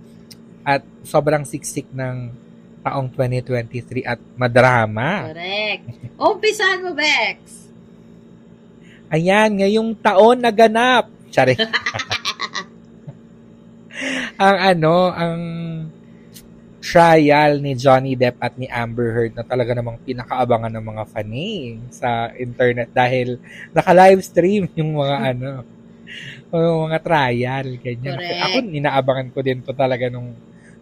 [0.67, 2.46] At sobrang siksik ng
[2.87, 5.27] taong 2023 at madrama.
[5.35, 5.83] Correct.
[6.15, 7.67] Umpisahan mo, Bex.
[9.11, 11.11] Ayan, ngayong taon naganap.
[11.31, 11.55] Tsari.
[14.47, 15.41] ang ano, ang
[16.87, 21.75] trial ni Johnny Depp at ni Amber Heard na talaga namang pinakaabangan ng mga fanay
[21.91, 23.43] sa internet dahil
[23.75, 25.67] naka-livestream yung mga ano,
[26.55, 28.15] yung mga trial, ganyan.
[28.15, 28.43] Correct.
[28.47, 30.31] Ako, inaabangan ko din to talaga nung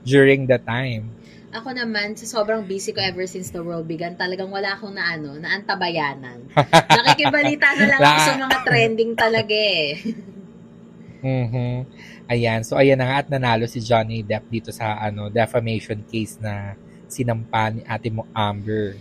[0.06, 1.10] during the time.
[1.56, 5.16] Ako naman, sa sobrang busy ko ever since the world began, talagang wala akong na
[5.16, 6.52] ano, na antabayanan.
[7.00, 9.96] Nakikibalita na lang ako sa mga trending talaga eh.
[11.24, 11.88] Mhm.
[12.28, 16.38] Ayan, so ayan na nga at nanalo si Johnny Depp dito sa ano defamation case
[16.42, 16.76] na
[17.08, 18.98] sinampa ni ate mo Amber.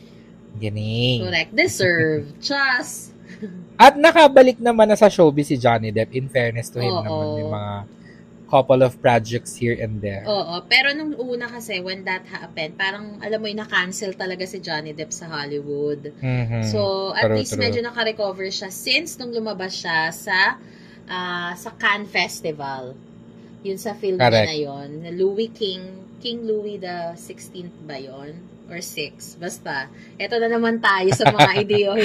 [0.55, 1.27] Ganing.
[1.27, 1.51] Correct.
[1.51, 2.31] Deserve.
[2.39, 3.11] Just.
[3.75, 7.03] At nakabalik naman na sa showbiz si Johnny Depp in fairness to him Oo.
[7.03, 7.75] naman may mga
[8.55, 10.23] couple of projects here and there.
[10.25, 10.63] Oo.
[10.65, 15.11] Pero nung una kasi, when that happened, parang, alam mo, na-cancel talaga si Johnny Depp
[15.11, 16.15] sa Hollywood.
[16.23, 16.71] Mhm.
[16.71, 17.63] So, at True, least true.
[17.67, 20.63] medyo naka-recover siya since nung lumabas siya sa
[21.05, 22.95] ah, sa Cannes Festival.
[23.61, 24.47] Yun sa film Correct.
[24.47, 24.89] na yun.
[25.03, 25.83] Na Louis King,
[26.17, 28.37] King Louis the 16th ba yun?
[28.65, 29.37] Or 6?
[29.37, 29.93] Basta.
[30.17, 31.65] Ito na naman tayo sa mga.
[31.69, 31.97] Oo.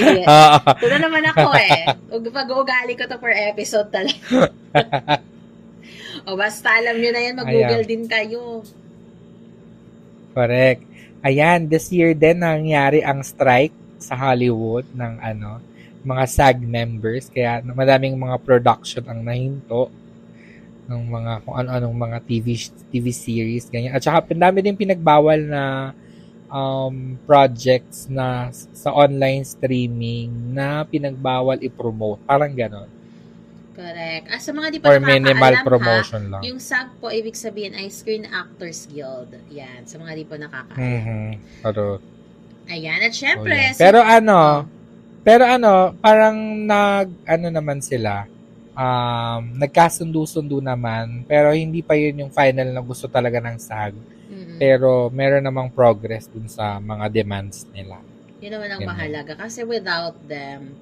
[0.76, 1.84] Ito na naman ako eh.
[2.12, 4.52] Ug- Pag-uugali ko to per episode talaga.
[6.28, 8.64] o basta alam nyo na yan, mag-google din kayo.
[10.30, 10.82] Correct.
[11.20, 15.60] Ayan, this year din nangyari ang strike sa Hollywood ng ano,
[16.00, 17.28] mga SAG members.
[17.28, 19.92] Kaya madaming mga production ang nahinto
[20.90, 22.46] ng mga kung ano-anong mga TV
[22.90, 23.94] TV series ganyan.
[23.94, 25.94] At saka dami din pinagbawal na
[26.50, 32.18] um, projects na sa online streaming na pinagbawal i-promote.
[32.26, 32.90] Parang ganon.
[33.70, 34.26] Correct.
[34.28, 36.42] Ah, sa mga di pa Or minimal promotion ha, lang.
[36.42, 39.30] yung SAG po, ibig sabihin ay Screen Actors Guild.
[39.48, 40.80] Yan, sa mga di po nakakaalam.
[40.80, 41.30] Mhm.
[41.62, 42.02] Pero,
[42.70, 43.74] Ayan, at syempre, oh, yeah.
[43.74, 44.62] pero ano,
[45.26, 48.30] pero ano, parang nag, ano naman sila,
[48.74, 53.94] um, nagkasundo-sundo naman, pero hindi pa yun yung final na gusto talaga ng SAG.
[54.30, 54.58] Mm-mm.
[54.62, 57.98] Pero meron namang progress dun sa mga demands nila.
[58.40, 58.88] Yun naman ang Yun.
[58.88, 59.32] mahalaga.
[59.36, 60.72] Kasi without them,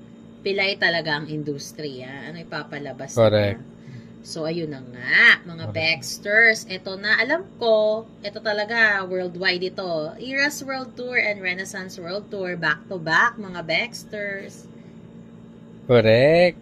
[0.42, 2.30] pilay talaga ang industriya.
[2.30, 3.60] Ano ipapalabas Correct.
[3.60, 3.76] nila?
[4.28, 5.76] So, ayun na nga, mga Correct.
[5.78, 6.58] Baxters.
[6.68, 10.12] Ito na, alam ko, ito talaga, worldwide ito.
[10.20, 14.68] Eras World Tour and Renaissance World Tour, back-to-back, mga Baxters.
[15.88, 16.60] Correct.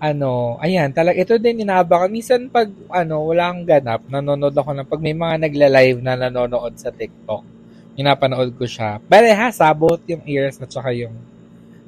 [0.00, 2.08] Ano, ayan, talaga, ito din inaabangan.
[2.08, 6.80] Minsan pag, ano, wala kang ganap, nanonood ako ng, pag may mga nagla-live na nanonood
[6.80, 7.44] sa TikTok,
[7.92, 9.02] pinapanood ko siya.
[9.04, 11.12] Pareha, sabot yung ears at saka yung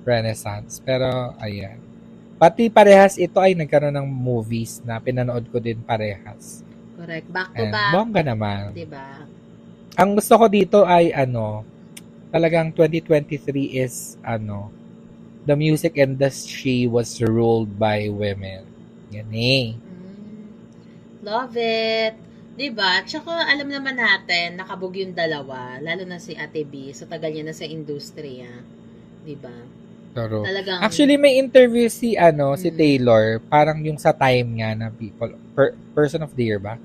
[0.05, 0.79] Renaissance.
[0.85, 1.81] Pero, ayan.
[2.37, 6.61] Pati parehas, ito ay nagkaroon ng movies na pinanood ko din parehas.
[6.95, 7.27] Correct.
[7.27, 8.61] And Back-to-back, bongga naman.
[8.77, 9.27] diba?
[9.99, 11.65] Ang gusto ko dito ay, ano,
[12.31, 14.71] talagang 2023 is, ano,
[15.45, 18.65] the music industry was ruled by women.
[19.13, 19.77] Yan eh.
[19.77, 20.45] Mm.
[21.25, 22.15] Love it.
[22.55, 23.03] 'Di ba?
[23.03, 27.45] Tsaka alam naman natin, nakabog yung dalawa, lalo na si Ate B, sa tagal niya
[27.45, 28.63] na sa industriya.
[29.27, 29.53] 'Di ba?
[30.15, 32.79] Pero, Talagang actually, may interview si, ano, si Mm.
[32.79, 36.79] Taylor, parang yung sa time nga na people, per, person of the year ba?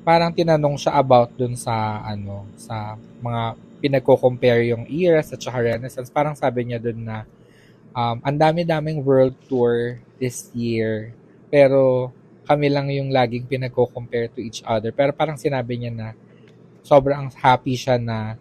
[0.00, 3.42] Parang tinanong siya about dun sa, ano, sa mga
[3.84, 6.08] pinagko-compare yung eras at saka Renaissance.
[6.08, 7.28] Parang sabi niya dun na,
[7.92, 11.12] um, ang dami-daming world tour this year,
[11.52, 12.08] pero
[12.48, 14.96] kami lang yung laging pinagko-compare to each other.
[14.96, 16.08] Pero parang sinabi niya na
[16.86, 18.38] sobrang happy siya na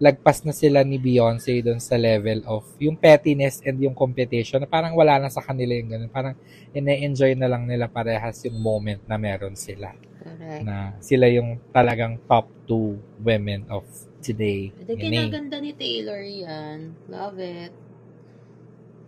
[0.00, 4.68] lagpas na sila ni Beyonce doon sa level of yung pettiness and yung competition na
[4.68, 6.08] parang wala na sa kanila yung ganun.
[6.10, 6.34] Parang
[6.72, 9.92] ine-enjoy na lang nila parehas yung moment na meron sila.
[10.24, 10.64] correct.
[10.64, 13.84] Na sila yung talagang top two women of
[14.24, 14.72] today.
[14.72, 15.00] Hindi, eh.
[15.00, 16.96] kinaganda ni Taylor yan.
[17.12, 17.72] Love it.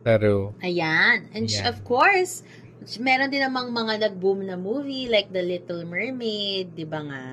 [0.02, 1.30] Pero, Ayan.
[1.32, 1.64] And Ayan.
[1.72, 2.44] of course,
[2.98, 7.26] meron din namang mga nag-boom na movie like The Little Mermaid, di ba nga?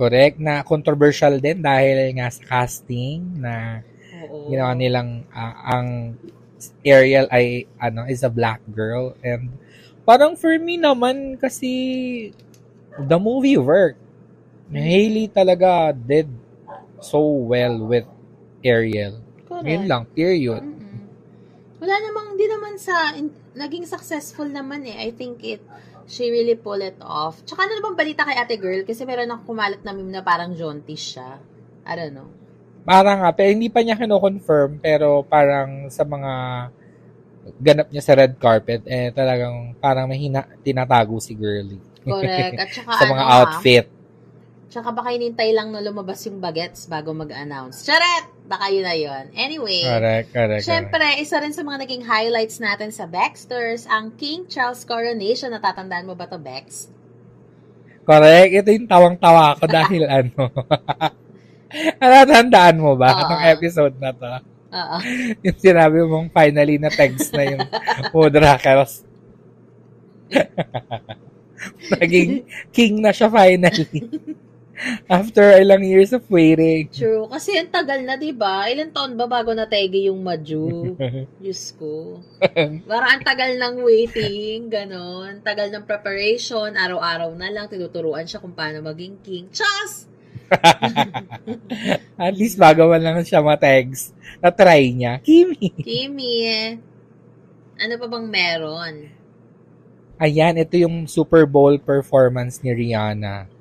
[0.00, 3.84] Correct na controversial din dahil nga sa casting na
[4.24, 4.48] Oo.
[4.48, 6.16] ginawa nilang ah, ang
[6.80, 9.52] Ariel ay ano is a black girl and
[10.08, 11.72] parang for me naman kasi
[12.96, 14.00] the movie worked.
[14.70, 16.30] Hailey talaga did
[17.02, 18.06] so well with
[18.62, 19.18] Ariel.
[19.48, 19.66] Correct.
[19.66, 20.62] Yun lang, period.
[20.62, 20.98] Mm-mm.
[21.82, 24.94] Wala namang, di naman sa, in- naging successful naman eh.
[24.94, 25.58] I think it,
[26.10, 27.38] she really pull it off.
[27.46, 28.82] Tsaka ano naman balita kay ate girl?
[28.82, 31.38] Kasi meron akong kumalat na meme na parang jaundice siya.
[31.86, 32.28] I don't know.
[32.82, 36.32] Parang nga, pero hindi pa niya kino-confirm pero parang sa mga
[37.62, 41.78] ganap niya sa red carpet, eh talagang parang may hina, tinatago si girly.
[42.04, 42.58] Correct.
[42.58, 43.86] At tsaka sa ano mga ha, outfit.
[44.70, 47.82] Tsaka baka hinintay lang na lumabas yung bagets bago mag-announce.
[47.82, 48.30] Charet!
[48.46, 49.24] Baka yun na yun.
[49.34, 49.82] Anyway.
[49.82, 50.62] Correct, correct, correct.
[50.62, 55.50] Siyempre, isa rin sa mga naging highlights natin sa Baxters, ang King Charles Coronation.
[55.50, 56.86] Natatandaan mo ba to, Bex?
[58.06, 58.50] Correct.
[58.62, 60.54] Ito yung tawang-tawa ko dahil ano.
[62.02, 63.10] Natatandaan mo ba?
[63.10, 63.22] Oo.
[63.26, 64.30] Anong episode na to?
[64.70, 64.96] Oo.
[65.50, 67.62] Yung sinabi mong finally na text na yung
[68.14, 69.02] Woodrakers.
[71.98, 74.06] Naging king na siya finally.
[75.12, 76.88] After ilang years of waiting.
[76.88, 77.28] True.
[77.28, 78.68] Kasi ang tagal na, di ba?
[78.68, 80.96] Ilan taon ba bago natege yung Maju?
[81.42, 82.20] Diyos ko.
[82.88, 85.44] Parang ang tagal ng waiting, ganon.
[85.44, 89.46] Tagal ng preparation, araw-araw na lang, tinuturuan siya kung paano maging king.
[89.52, 90.08] Chas!
[92.18, 94.16] At least bago man lang siya ma-text.
[94.42, 95.22] Na-try niya.
[95.22, 95.70] Kimi.
[95.78, 96.34] Kimi,
[97.78, 98.94] ano pa bang meron?
[100.20, 103.59] Ayan, ito yung Super Bowl performance ni Rihanna.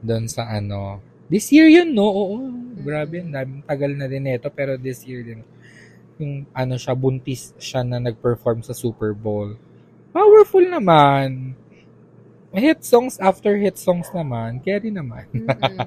[0.00, 1.00] Doon sa ano.
[1.30, 2.08] This year yun, no?
[2.08, 2.36] Oo.
[2.80, 4.50] Grabe, daming tagal na din ito.
[4.50, 5.40] Pero this year din.
[6.20, 9.56] Yung ano siya, buntis siya na nag-perform sa Super Bowl.
[10.10, 11.54] Powerful naman.
[12.50, 14.58] Hit songs after hit songs naman.
[14.58, 15.30] Carry naman.
[15.30, 15.78] Mm-mm.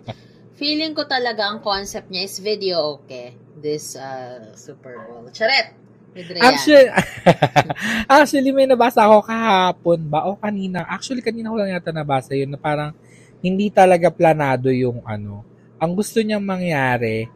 [0.56, 3.36] Feeling ko talaga ang concept niya is video okay.
[3.60, 5.28] This uh, Super Bowl.
[5.36, 5.84] Charet!
[6.46, 6.94] Actually,
[8.22, 10.86] actually, may nabasa ako kahapon ba o kanina.
[10.86, 12.94] Actually, kanina ko lang yata nabasa yun na parang
[13.44, 15.44] hindi talaga planado yung ano.
[15.78, 17.28] Ang gusto niyang mangyari,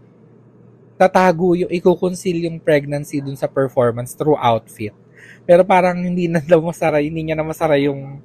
[0.96, 4.96] tatago yung, ikukonceal yung pregnancy dun sa performance through outfit.
[5.44, 8.24] Pero parang hindi na daw masara, hindi niya na masara yung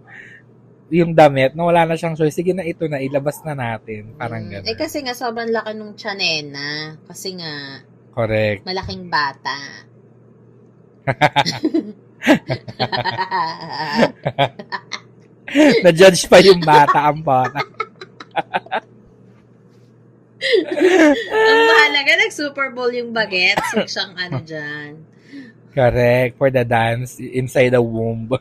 [0.93, 2.37] yung damit, na wala na siyang choice.
[2.37, 4.13] Sige na ito na, ilabas na natin.
[4.21, 4.69] Parang Mm, gano'n.
[4.69, 7.01] Eh kasi nga sobrang laki nung tiyanena.
[7.09, 7.81] Kasi nga
[8.13, 8.61] Correct.
[8.69, 9.57] malaking bata.
[15.85, 17.61] Na-judge pa yung bata ang bata.
[21.33, 23.69] Ang mahalaga, nag-Super Bowl yung bagets.
[23.77, 24.91] Huwag siyang ano dyan.
[25.73, 26.37] Correct.
[26.37, 28.29] For the dance inside the womb.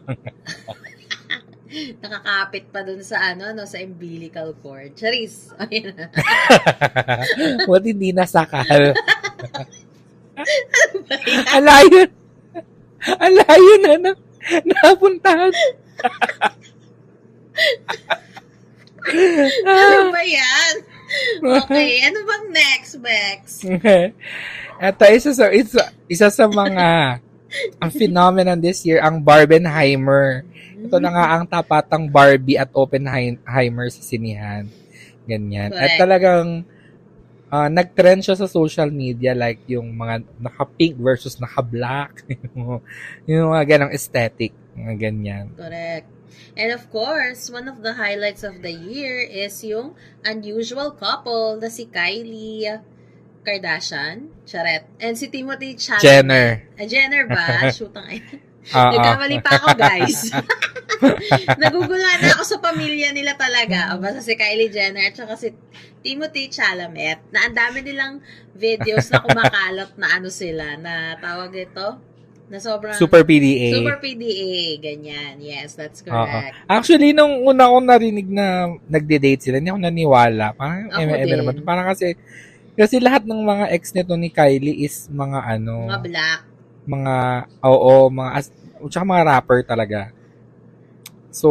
[2.04, 4.92] Nakakapit pa dun sa ano, no, sa umbilical cord.
[5.00, 5.56] Charis.
[5.56, 6.12] Ayun na.
[7.70, 8.92] What hindi nasakal?
[11.56, 12.02] Ang layo.
[13.24, 14.12] Ang layo na na
[14.84, 15.54] napuntahan.
[19.72, 20.74] Ano ba yan?
[21.44, 23.42] Okay, ano bang next, Bex?
[24.82, 27.20] Ito, isa sa, isa, isa sa mga
[27.78, 30.48] ang phenomenon this year, ang Barbenheimer.
[30.82, 34.66] Ito na nga ang tapatang Barbie at Oppenheimer sa sinihan.
[35.28, 35.76] Ganyan.
[35.76, 36.00] At Correct.
[36.00, 36.48] talagang
[37.52, 42.24] ah, nag-trend siya sa social media like yung mga naka-pink versus naka-black.
[43.30, 44.56] yung mga ganang aesthetic.
[44.74, 45.46] Mga ganyan.
[45.54, 46.21] Correct.
[46.58, 51.68] And of course, one of the highlights of the year is yung unusual couple na
[51.68, 52.82] si Kylie
[53.42, 56.04] Kardashian, Charet, and si Timothy Chalamet.
[56.04, 56.48] Jenner.
[56.78, 57.72] Ah, Jenner ba?
[57.74, 58.08] Shoot ang
[58.62, 58.92] Oo.
[58.94, 60.30] Nagkamali pa ako, guys.
[61.62, 63.98] Nagugulan na ako sa pamilya nila talaga.
[63.98, 65.50] O, basta si Kylie Jenner at saka si
[66.06, 68.22] Timothy Chalamet na ang dami nilang
[68.54, 71.98] videos na kumakalot na ano sila, na tawag ito,
[72.52, 73.72] na sobrang Super PDA.
[73.72, 75.40] Super PDA, ganyan.
[75.40, 76.52] Yes, that's correct.
[76.68, 80.52] Actually, nung una ko narinig na nagde-date sila, hindi ako naniwala.
[80.52, 81.32] Parang, Ako din.
[81.40, 81.56] naman.
[81.64, 82.20] Parang kasi,
[82.76, 86.40] kasi lahat ng mga ex nito ni Kylie is mga ano, Mga black.
[86.84, 87.16] mga,
[87.64, 88.46] oo, mga, as,
[88.86, 90.02] tsaka mga rapper talaga.
[91.32, 91.48] So,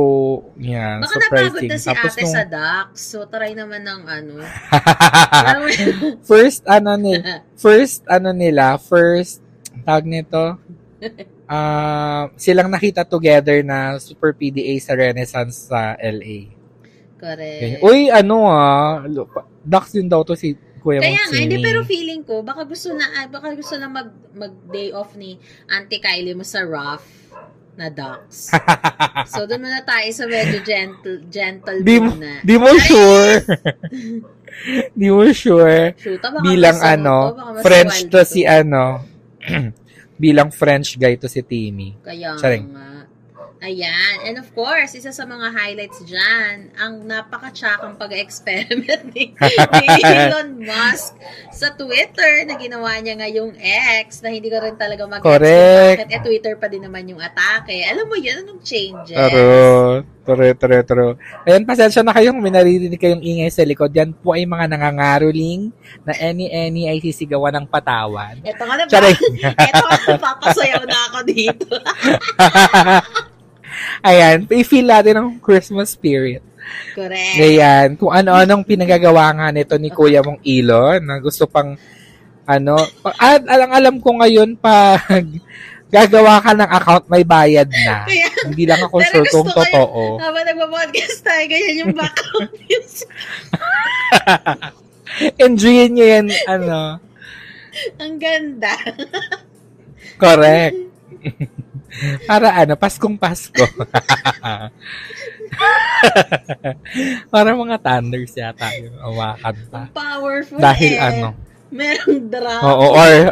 [0.60, 1.70] yan, Baka napagod surprising.
[1.72, 2.88] na si Tapos ate nung, sa Dax.
[3.00, 4.34] So, try naman ng ano.
[6.28, 9.40] First, ano nila, first, ano nila, first,
[9.80, 10.60] tag nito,
[11.50, 16.60] ah silang nakita together na Super PDA sa Renaissance sa LA.
[17.20, 17.80] Ganyan.
[17.80, 17.84] Correct.
[17.84, 19.04] Uy, ano ah,
[19.60, 21.66] Dax din daw to si Kuya Kaya nga, hindi, Magsini.
[21.68, 25.36] pero feeling ko, baka gusto na, ah, baka gusto na mag, mag day off ni
[25.68, 27.04] Auntie Kylie mo sa rough
[27.76, 28.48] na ducks.
[29.32, 32.40] so, doon muna tayo sa medyo gentle, gentle Di mo- muna.
[32.40, 33.44] Di mo sure.
[35.00, 35.92] Di mo sure.
[36.00, 39.04] Shoot, baka Bilang ano, to, French wild to si ano,
[40.20, 41.96] bilang French guy to si Timmy.
[42.04, 42.68] Kaya Charing.
[42.68, 42.89] nga.
[43.60, 44.24] Ayan.
[44.24, 49.36] And of course, isa sa mga highlights dyan, ang napaka-tsakang pag-experiment ni,
[49.84, 51.20] ni Elon Musk
[51.52, 53.60] sa Twitter na ginawa niya ngayong
[54.08, 56.08] X na hindi ko rin talaga mag Correct.
[56.08, 57.84] bakit eh, Twitter pa din naman yung atake.
[57.84, 59.12] Alam mo yun, anong changes?
[59.12, 61.06] Taro, taro, taro, taro.
[61.44, 63.92] Ayan, pasensya na kayo kung may naririnig kayong ingay sa likod.
[63.92, 65.68] Yan po ay mga nangangaroling
[66.08, 68.40] na any-any ay sisigawan ng patawan.
[68.40, 69.04] Ito nga na ba?
[69.52, 71.76] Ito nga, papasayaw na ako dito.
[74.00, 76.42] Ayan, i-feel natin ang Christmas spirit.
[76.94, 77.34] Correct.
[77.36, 81.74] Ngayon, kung ano-anong pinagagawa nga nito ni Kuya mong Elon na gusto pang
[82.44, 82.76] ano,
[83.16, 85.22] at alang alam ko ngayon pag
[85.94, 88.06] gagawa ka ng account may bayad na.
[88.06, 90.18] Kaya, Hindi lang ako sure kung totoo.
[90.18, 93.10] habang nagpa-podcast tayo, ganyan yung background music.
[95.36, 97.02] Enjoyin niyo yan, ano,
[97.98, 98.74] Ang ganda.
[100.16, 100.78] correct.
[102.24, 103.61] Para ano, Paskong Pasko.
[107.35, 109.90] Para mga thunders yata yung umakanta.
[109.90, 111.03] Powerful Dahil eh.
[111.03, 111.35] ano,
[111.70, 112.62] Merong drum.
[112.66, 113.31] Oo, or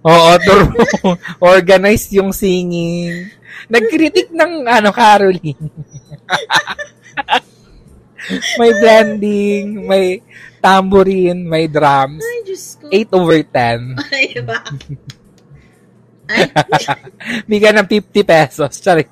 [0.00, 0.40] Oo, or
[1.60, 3.28] organize yung singing.
[3.68, 5.58] Nag-critic ng ano, caroling.
[8.60, 10.24] may blending, may
[10.62, 12.24] tambourine, may drums.
[12.24, 12.86] Ay, Diyos ko.
[12.88, 13.98] 8 over 10.
[14.08, 14.58] Ay, ba?
[17.50, 18.72] Bigyan ng 50 pesos.
[18.78, 19.06] Sorry.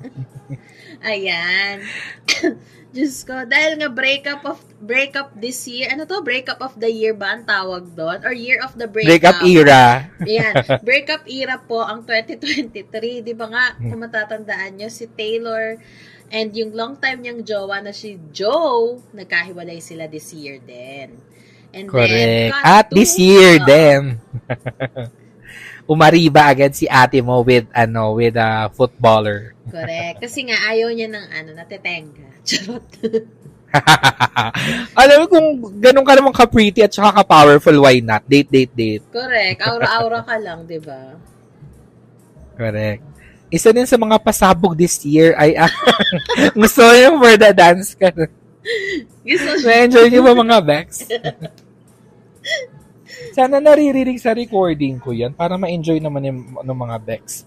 [1.03, 1.83] ayan.
[2.95, 6.25] Diyos ko, dahil nga breakup of breakup this year, ano to?
[6.25, 8.25] Breakup of the year ba ang tawag doon?
[8.25, 9.45] Or year of the Breakup breakup?
[9.45, 10.09] era.
[10.25, 10.57] Ayan.
[10.81, 13.21] Breakup era po ang 2023.
[13.21, 15.77] Di ba nga, kung matatandaan nyo, si Taylor
[16.29, 21.13] and yung long time niyang jowa na si Joe, nagkahiwalay sila this year din.
[21.73, 22.09] And Correct.
[22.09, 24.21] then, At this year then,
[25.89, 29.57] umariba agad si ate mo with, ano, with a footballer.
[29.73, 30.21] Correct.
[30.21, 32.29] Kasi nga, ayaw niya ng ano, natetenga.
[32.45, 32.85] Charot.
[35.01, 35.49] Alam mo kung
[35.81, 38.21] ganun ka naman ka-pretty at saka ka-powerful, why not?
[38.29, 39.05] Date, date, date.
[39.09, 39.65] Correct.
[39.65, 41.17] Aura-aura ka lang, di ba?
[42.57, 43.05] Correct.
[43.49, 45.73] Isa din sa mga pasabog this year ay ang
[46.61, 48.13] gusto yung for the dance ka.
[49.25, 51.09] Gusto Na-enjoy niyo ba mga Bex?
[53.39, 57.47] Sana naririnig sa recording ko yan para ma-enjoy naman yung ng mga Bex.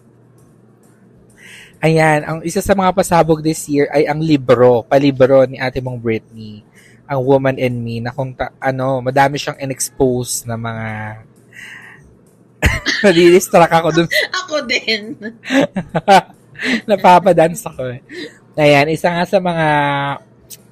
[1.84, 6.00] Ayan, ang isa sa mga pasabog this year ay ang libro, palibro ni ate mong
[6.00, 6.64] Britney,
[7.04, 10.88] ang Woman in Me, na kung ta- ano, madami siyang in-expose na mga
[13.04, 14.08] Nadidistract ako dun.
[14.48, 15.20] Ako din.
[16.88, 18.00] Napapadance ako eh.
[18.56, 19.68] Ayan, isa nga sa mga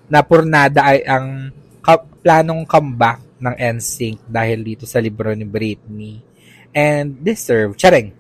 [0.07, 1.51] napurnada ay ang
[1.83, 6.21] ka- planong comeback ng NSYNC dahil dito sa libro ni Britney.
[6.75, 7.79] And deserve.
[7.79, 8.13] Charing.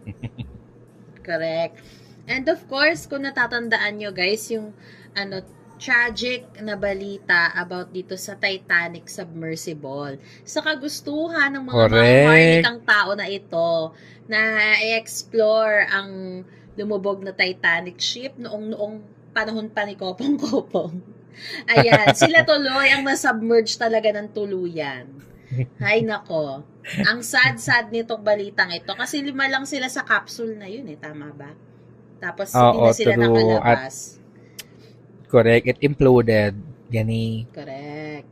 [1.27, 1.77] Correct.
[2.25, 4.73] And of course, kung natatandaan nyo guys, yung
[5.13, 5.45] ano,
[5.79, 10.19] tragic na balita about dito sa Titanic Submersible.
[10.43, 12.25] Sa kagustuhan ng mga Correct.
[12.27, 13.95] maharlikang tao na ito
[14.27, 14.39] na
[14.83, 16.43] i-explore ang
[16.75, 18.95] lumubog na Titanic ship noong noong
[19.31, 21.18] panahon pa ni Kopong Kopong.
[21.71, 25.07] Ayan, sila tuloy ang nasubmerge talaga ng tuluyan.
[25.81, 26.61] Hay nako.
[27.09, 31.33] Ang sad-sad nitong balitang ito kasi lima lang sila sa capsule na yun eh, tama
[31.33, 31.51] ba?
[32.19, 33.23] Tapos hindi Oo, na sila true.
[33.25, 33.95] nakalabas.
[35.29, 35.65] Correct.
[35.69, 36.53] It imploded.
[36.89, 37.45] Gani.
[37.53, 38.29] Correct.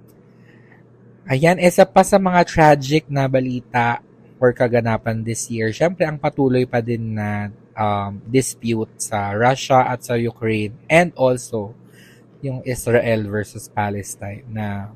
[1.29, 4.01] Ayan, isa pa sa mga tragic na balita
[4.41, 5.69] or kaganapan this year.
[5.69, 11.77] Siyempre, ang patuloy pa din na um, dispute sa Russia at sa Ukraine and also
[12.41, 14.93] yung Israel versus Palestine na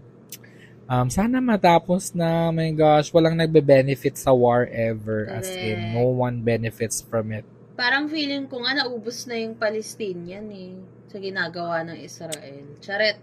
[0.92, 5.96] um, sana matapos na, my gosh, walang nagbe-benefit sa war ever as in Correct.
[5.96, 7.48] no one benefits from it.
[7.80, 10.76] Parang feeling ko nga naubos na yung Palestinian eh
[11.10, 12.78] sa ginagawa ng Israel.
[12.84, 13.18] Charet.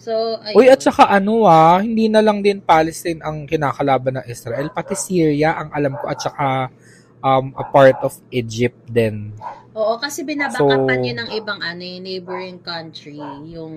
[0.00, 0.56] So, ayun.
[0.58, 4.98] Uy, at saka ano ah, hindi na lang din Palestine ang kinakalaban ng Israel, pati
[4.98, 6.48] Syria ang alam ko at saka
[7.22, 9.30] um, a part of Egypt din.
[9.72, 13.74] Oo, kasi binabakapan So- yun ng ibang ano, yung neighboring country, yung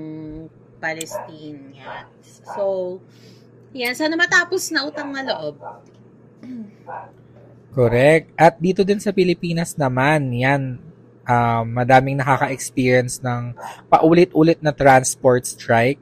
[0.80, 1.72] Palestine.
[1.72, 2.06] Yan.
[2.44, 2.64] So,
[3.72, 3.96] yan.
[3.96, 5.56] Sana matapos na utang na loob.
[7.76, 8.32] Correct.
[8.36, 10.80] At dito din sa Pilipinas naman, yan,
[11.26, 13.56] um, madaming nakaka-experience ng
[13.90, 16.00] paulit-ulit na transport strike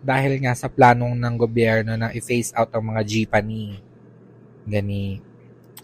[0.00, 3.80] dahil nga sa planong ng gobyerno na i-phase out ang mga jeepney.
[4.68, 5.27] Gani.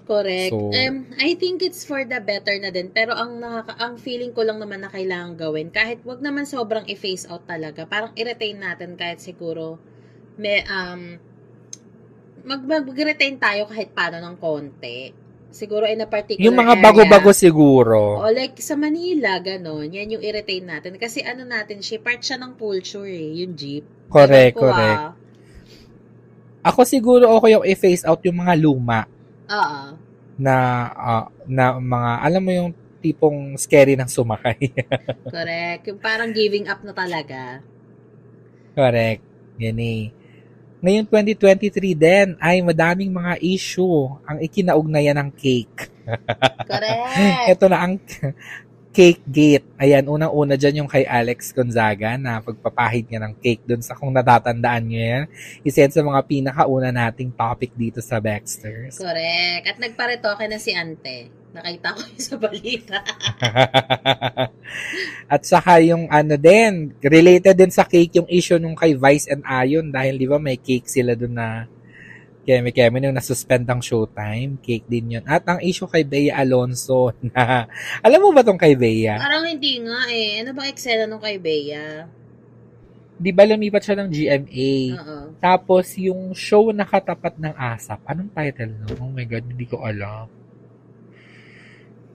[0.04, 0.52] Correct.
[0.52, 2.92] So- um, I think it's for the better na din.
[2.92, 6.84] Pero ang nakaka- ang feeling ko lang naman na kailangan gawin, kahit wag naman sobrang
[6.84, 9.80] i-phase out talaga, parang i-retain natin kahit siguro
[10.36, 11.16] may, um,
[12.44, 15.16] mag, mag-retain tayo kahit paano ng konti.
[15.54, 16.84] Siguro in a particular Yung mga area.
[16.84, 18.20] bago-bago siguro.
[18.20, 19.86] O like sa Manila, ganon.
[19.88, 20.98] Yan yung i-retain natin.
[20.98, 23.86] Kasi ano natin, siya, part siya ng culture eh, yung jeep.
[24.10, 25.00] Correct, ko, correct.
[25.00, 25.12] ah.
[26.64, 29.08] Ako siguro okay yung i-phase out yung mga luma
[29.54, 29.82] Oo.
[30.34, 30.54] na
[30.98, 32.70] ah, na mga alam mo yung
[33.04, 34.72] tipong scary ng sumakay.
[35.34, 35.82] Correct.
[35.92, 37.60] Yung parang giving up na talaga.
[38.72, 39.22] Correct.
[39.60, 40.02] Yan eh.
[40.80, 45.92] Ngayon 2023 din ay madaming mga issue ang ikinaugnayan ng cake.
[46.72, 47.56] Correct.
[47.56, 48.00] Ito na ang
[48.94, 49.66] cake gate.
[49.74, 54.14] Ayan, unang-una dyan yung kay Alex Gonzaga na pagpapahid niya ng cake dun sa kung
[54.14, 55.24] natatandaan niyo yan.
[55.66, 58.94] Isa yan sa mga pinakauna nating topic dito sa Baxters.
[58.94, 59.66] Correct.
[59.66, 61.26] At nagparetoke na si Ante.
[61.54, 62.98] Nakita ko yun sa balita.
[65.34, 69.42] At saka yung ano din, related din sa cake yung issue nung kay Vice and
[69.46, 71.66] Ayon dahil di ba may cake sila dun na
[72.44, 74.60] keme-keme nung nasuspend ang showtime.
[74.60, 75.24] Cake din yun.
[75.24, 77.64] At ang issue kay Bea Alonso na,
[78.06, 79.16] alam mo ba tong kay Bea?
[79.16, 80.44] Parang hindi nga eh.
[80.44, 82.04] Ano bang eksena nung kay Bea?
[83.14, 84.72] Di ba lumipat siya ng GMA?
[85.00, 85.18] Oo.
[85.38, 88.86] Tapos yung show na katapat ng ASAP, anong title no?
[89.00, 90.26] Oh my God, hindi ko alam.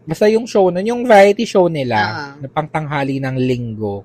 [0.04, 2.32] Basta yung show nun, yung variety show nila, Ah.
[2.42, 4.02] na pangtanghali ng linggo,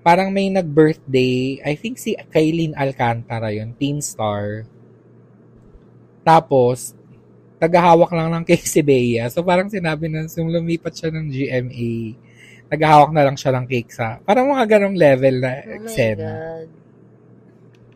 [0.00, 4.64] parang may nag-birthday, I think si Kaylin Alcantara yun, teen star.
[6.22, 6.92] Tapos,
[7.60, 9.28] tagahawak lang ng cake si Bea.
[9.28, 11.92] So parang sinabi na, nung lumipat siya ng GMA,
[12.72, 16.30] tagahawak na lang siya ng cake sa, parang mga ganong level na Oh eksena.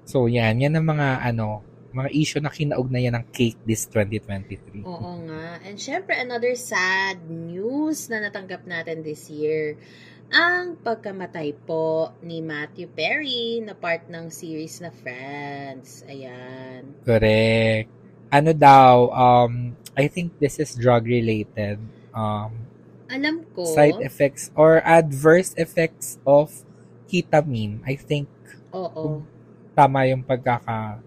[0.04, 1.64] So yan, yan ang mga ano,
[1.96, 4.84] mga issue na kinaugnayan ng cake this 2023.
[4.84, 5.62] Oo nga.
[5.64, 9.80] And syempre, another sad news na natanggap natin this year.
[10.28, 16.02] Ang pagkamatay po ni Matthew Perry na part ng series na Friends.
[16.10, 16.98] Ayan.
[17.06, 18.03] Correct.
[18.34, 21.78] Ano daw, um, I think this is drug related.
[22.10, 22.66] Um,
[23.06, 26.50] Alam ko, side effects or adverse effects of
[27.06, 27.78] ketamine.
[27.86, 28.26] I think
[28.74, 29.22] oo.
[29.78, 30.98] tama yung pagkaka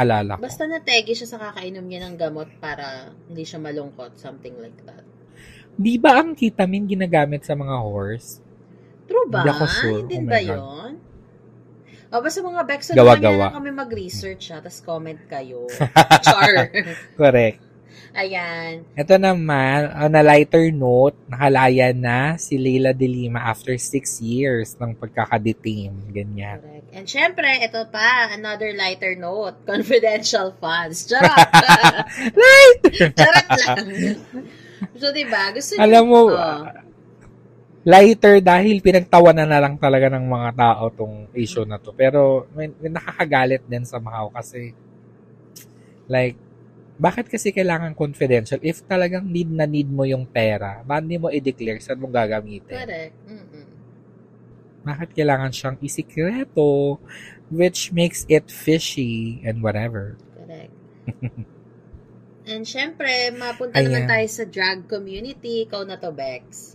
[0.00, 0.48] alala ko.
[0.48, 4.16] Basta nategi siya sa kakainom niya ng gamot para hindi siya malungkot.
[4.16, 5.04] Something like that.
[5.76, 8.40] Di ba ang ketamine ginagamit sa mga horse?
[9.04, 9.44] True ba?
[9.44, 10.00] Hindi ako sure.
[10.08, 10.48] Hindi Oh ba God.
[10.48, 10.92] yun?
[12.14, 13.18] O, basta mga Bex, Gawa-gawa.
[13.18, 15.66] gawa, lang kami mag-research ha, tapos comment kayo.
[16.26, 16.70] Char.
[17.18, 17.58] Correct.
[18.14, 18.86] Ayan.
[18.94, 24.78] Ito naman, on a lighter note, nakalaya na si Leila de Lima after six years
[24.78, 25.90] ng pagkakadetain.
[26.14, 26.62] Ganyan.
[26.62, 26.86] Correct.
[26.94, 29.58] And syempre, ito pa, another lighter note.
[29.66, 31.10] Confidential funds.
[31.10, 31.50] Charot!
[33.18, 33.86] Charot lang.
[34.94, 35.50] So, diba?
[35.50, 36.62] Gusto niyo, Alam mo, Oh.
[37.84, 41.92] Lighter dahil pinagtawanan na lang talaga ng mga tao tong issue na to.
[41.92, 44.72] Pero may, may nakakagalit din sa Macau kasi
[46.08, 46.36] like
[46.94, 48.62] bakit kasi kailangan confidential?
[48.62, 52.70] If talagang need na need mo yung pera, bakit mo i-declare saan mo gagamitin?
[52.70, 53.14] Correct.
[53.26, 53.66] Mm-mm.
[54.84, 57.02] Bakit kailangan siyang isikreto
[57.52, 60.16] which makes it fishy and whatever.
[60.38, 60.72] Correct.
[62.44, 63.88] And syempre, mapunta Ayan.
[63.88, 65.64] naman tayo sa drag community.
[65.64, 66.73] Ikaw na to, Bex.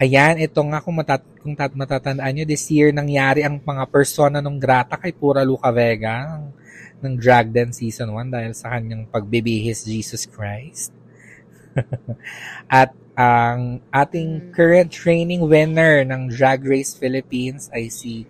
[0.00, 4.40] Ayan, ito nga kung, matat kung tat matatandaan nyo, this year nangyari ang mga persona
[4.40, 6.44] nung grata kay Pura Luca Vega ng,
[7.02, 10.90] ng Drag Dance Season 1 dahil sa kanyang pagbibihis Jesus Christ.
[12.66, 14.46] At ang ating Mm.
[14.56, 18.24] current training winner ng Drag Race Philippines ay si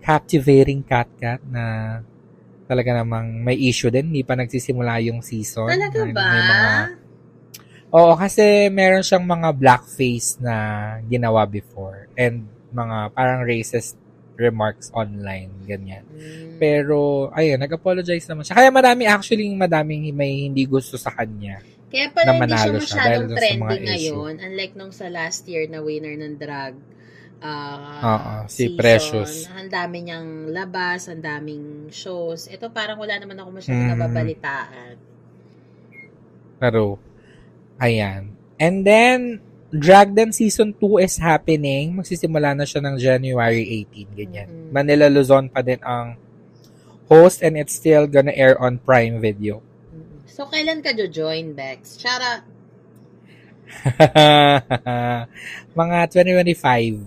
[0.00, 2.00] Captivating Cat Cat na
[2.64, 4.08] talaga namang may issue din.
[4.08, 5.68] Hindi pa nagsisimula yung season.
[5.68, 6.24] Talaga ba?
[6.24, 7.03] may mga-
[7.94, 10.54] Oo, kasi meron siyang mga blackface na
[11.06, 12.42] ginawa before and
[12.74, 13.94] mga parang racist
[14.34, 16.02] remarks online, ganyan.
[16.10, 16.58] Mm.
[16.58, 18.58] Pero, ayun, nag-apologize naman siya.
[18.58, 21.62] Kaya marami, actually, madaming may hindi gusto sa kanya.
[21.86, 24.34] Kaya pala na hindi siya siya masyadong mga trending ngayon.
[24.42, 26.74] Unlike nung sa last year na winner ng drag
[27.38, 28.74] ah, Oo, si season.
[28.74, 29.46] Precious.
[29.54, 32.50] Ang dami niyang labas, ang daming shows.
[32.50, 33.92] Ito parang wala naman ako masyadong Mm.
[33.94, 34.92] nababalitaan.
[36.58, 36.98] Pero,
[37.84, 38.32] ayan.
[38.56, 41.98] And then, Drag Dance Season 2 is happening.
[41.98, 44.48] Magsisimula na siya ng January 18, ganyan.
[44.48, 44.68] Mhm.
[44.70, 46.16] Manila Luzon pa din ang
[47.10, 49.60] host and it's still gonna air on Prime Video.
[49.92, 50.24] Mm.
[50.30, 51.98] So, kailan ka jo-join, Bex?
[52.00, 52.46] Chara,
[55.80, 57.00] mga 2025.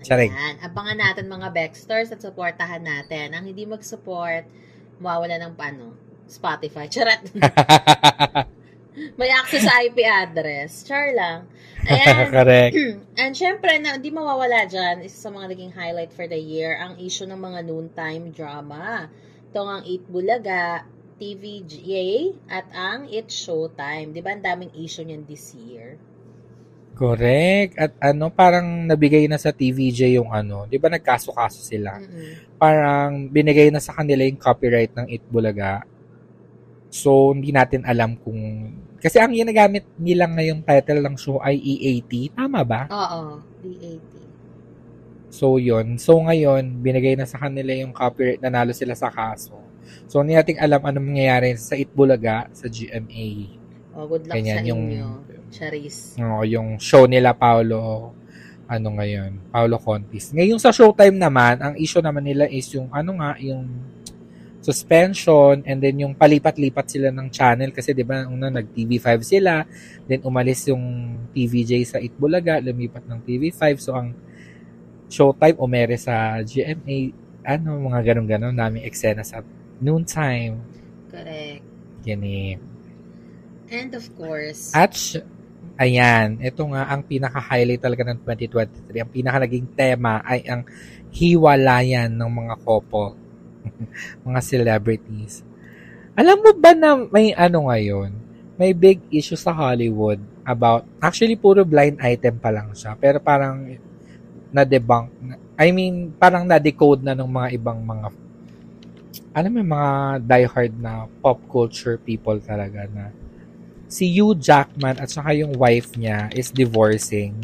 [0.00, 0.32] Charing.
[0.32, 0.56] Ayan.
[0.64, 3.36] Abangan natin mga Bexters at supportahan natin.
[3.36, 4.48] Ang hindi mag-support,
[4.96, 5.92] mawawala ng paano?
[6.30, 6.86] Spotify.
[6.88, 7.20] Charat.
[9.16, 10.84] May access sa IP address.
[10.84, 11.48] Char lang.
[11.88, 12.28] Ayan.
[12.34, 12.74] Correct.
[13.20, 17.00] And syempre, na, hindi mawawala dyan, isa sa mga naging highlight for the year, ang
[17.00, 19.08] issue ng mga noontime drama.
[19.50, 20.84] Ito ang 8 Bulaga,
[21.20, 21.84] TVJ,
[22.48, 24.16] at ang It's Showtime.
[24.16, 26.00] Di ba ang daming issue niyan this year?
[27.00, 27.80] Correct.
[27.80, 31.96] At ano, parang nabigay na sa TVJ yung ano, di ba nagkaso-kaso sila?
[31.96, 32.60] Mm-mm.
[32.60, 35.80] Parang binigay na sa kanila yung copyright ng Itbulaga.
[36.92, 38.40] So, hindi natin alam kung...
[39.00, 42.36] Kasi ang ginagamit nila ngayong title ng show ay EAT.
[42.36, 42.84] Tama ba?
[42.86, 44.12] Oo, DAT.
[45.30, 45.96] So, yun.
[45.96, 48.42] So, ngayon, binigay na sa kanila yung copyright.
[48.44, 49.56] Nanalo sila sa kaso.
[50.04, 53.56] So, hindi natin alam anong mangyayari sa Itbulaga, sa GMA.
[53.94, 55.08] Oh, good luck Ganyan, sa yung- inyo,
[55.50, 56.14] Charis.
[56.18, 58.12] Oo, yung show nila Paolo
[58.70, 60.30] ano ngayon, Paolo Contis.
[60.30, 63.66] Ngayon sa Showtime naman, ang issue naman nila is yung ano nga, yung
[64.60, 69.64] suspension and then yung palipat-lipat sila ng channel kasi 'di ba una nag TV5 sila,
[70.04, 74.12] then umalis yung TVJ sa Itbulaga, lumipat ng TV5 so ang
[75.10, 77.10] Showtime umere sa GMA
[77.42, 79.42] ano mga ganun-ganun naming eksena sa
[79.82, 80.60] noontime
[81.10, 81.66] Correct.
[82.06, 82.54] gani
[83.70, 85.22] And of course, At, sy-
[85.78, 88.98] ayan, ito nga ang pinaka-highlight talaga ng 2023.
[88.98, 90.66] Ang pinaka naging tema ay ang
[91.14, 93.14] hiwalayan ng mga couple.
[94.26, 95.42] mga celebrities.
[96.14, 98.10] Alam mo ba na may ano ngayon?
[98.60, 103.64] May big issue sa Hollywood about, actually puro blind item pa lang siya, pero parang
[104.52, 105.08] na-debunk.
[105.22, 108.08] na- I mean, parang na-decode na ng mga ibang mga
[109.30, 109.92] alam mo, yung mga
[110.26, 113.14] diehard na pop culture people talaga na
[113.90, 117.34] si Hugh Jackman at saka yung wife niya is divorcing.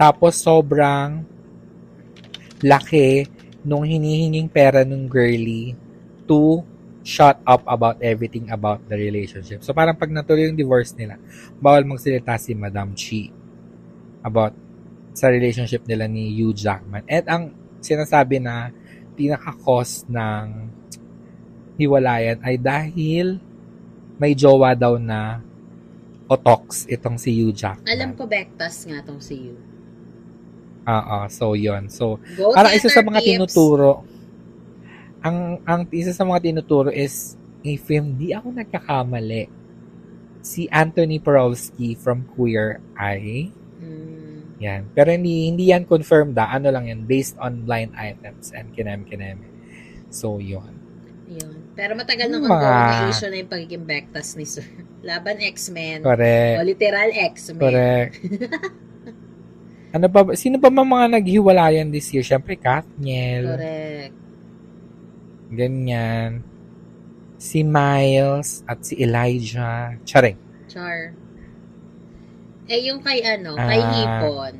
[0.00, 1.24] Tapos sobrang
[2.64, 3.28] laki
[3.64, 5.72] nung hinihinging pera nung girly
[6.28, 6.60] to
[7.04, 9.60] shut up about everything about the relationship.
[9.60, 11.20] So parang pag natuloy yung divorce nila,
[11.60, 13.28] bawal magsalita si Madam Chi
[14.24, 14.56] about
[15.12, 17.04] sa relationship nila ni Hugh Jackman.
[17.04, 17.52] At ang
[17.84, 18.72] sinasabi na
[19.14, 20.72] pinaka-cause ng
[21.76, 23.38] hiwalayan ay dahil
[24.16, 25.44] may jowa daw na
[26.24, 27.84] otox itong si Hugh Jackman.
[27.84, 29.73] alam ko Bektas nga tong si you.
[30.84, 33.28] Oo, so yon So, Go parang isa sa mga Tips.
[33.30, 34.04] tinuturo,
[35.20, 39.48] ang, ang isa sa mga tinuturo is, if hindi ako nagkakamali,
[40.40, 44.82] si Anthony Porowski from Queer Eye, Mm, yan.
[44.92, 46.48] Pero hindi, hindi yan confirmed da.
[46.48, 49.40] Ano lang yan, based on blind items and kinem-kinem.
[50.08, 50.84] So, yon
[51.26, 51.72] yun.
[51.74, 54.62] Pero matagal nang Mga- ongoing na issue na yung pagiging Bektas ni Sir.
[55.08, 56.00] Laban X-Men.
[56.00, 56.56] Correct.
[56.56, 57.58] O literal X-Men.
[57.58, 58.12] Correct.
[59.94, 60.34] ano pa ba?
[60.34, 62.26] Sino pa ba mga naghiwalayan this year?
[62.26, 63.46] Siyempre, Kathniel.
[63.46, 64.14] Correct.
[65.48, 66.42] Ganyan.
[67.38, 69.94] Si Miles at si Elijah.
[70.02, 70.34] Charing.
[70.66, 71.14] Char.
[72.66, 73.90] Eh, yung kay ano, kay Ah.
[73.92, 74.54] Hipon.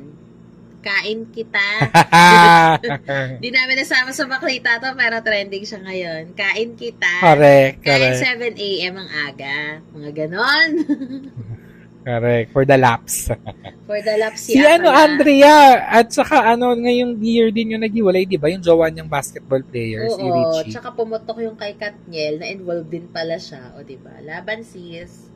[0.79, 1.65] Kain kita.
[3.41, 6.37] Di namin nasama sa baklita to, pero trending siya ngayon.
[6.37, 7.09] Kain kita.
[7.25, 7.81] correct.
[7.81, 8.53] Kain Correct.
[8.53, 8.93] 7 a.m.
[9.01, 9.81] ang aga.
[9.97, 10.69] Mga ganon.
[12.05, 12.53] Correct.
[12.53, 13.33] For the laps.
[13.89, 18.37] For the lapsi Si ano, Andrea, at saka ano, ngayong year din yung naghiwalay, di
[18.37, 18.45] ba?
[18.53, 20.77] Yung jowa niyang basketball player, si Oo, Richie.
[20.77, 23.73] tsaka pumutok yung kay Katniel na involved din pala siya.
[23.73, 24.21] O, di ba?
[24.21, 25.33] Laban sis.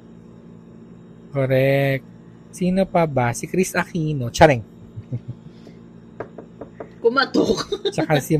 [1.33, 2.05] Correct.
[2.53, 3.33] Sino pa ba?
[3.33, 4.29] Si Chris Aquino.
[4.29, 4.61] Charing.
[7.01, 7.65] Kumatok.
[7.89, 8.37] Tsaka si...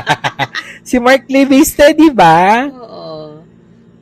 [0.88, 2.66] si Mark Leviste, di ba?
[2.66, 3.05] Oo.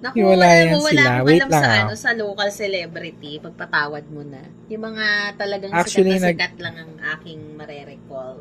[0.05, 1.01] Naku, Hiwalayan wala sila.
[1.09, 1.81] akong Wait lang, sa, ah.
[1.81, 3.33] ano, sa local celebrity.
[3.41, 4.43] Pagpatawad mo na.
[4.69, 5.07] Yung mga
[5.41, 8.37] talagang Actually, sikat na nag- sikat lang ang aking marerecall.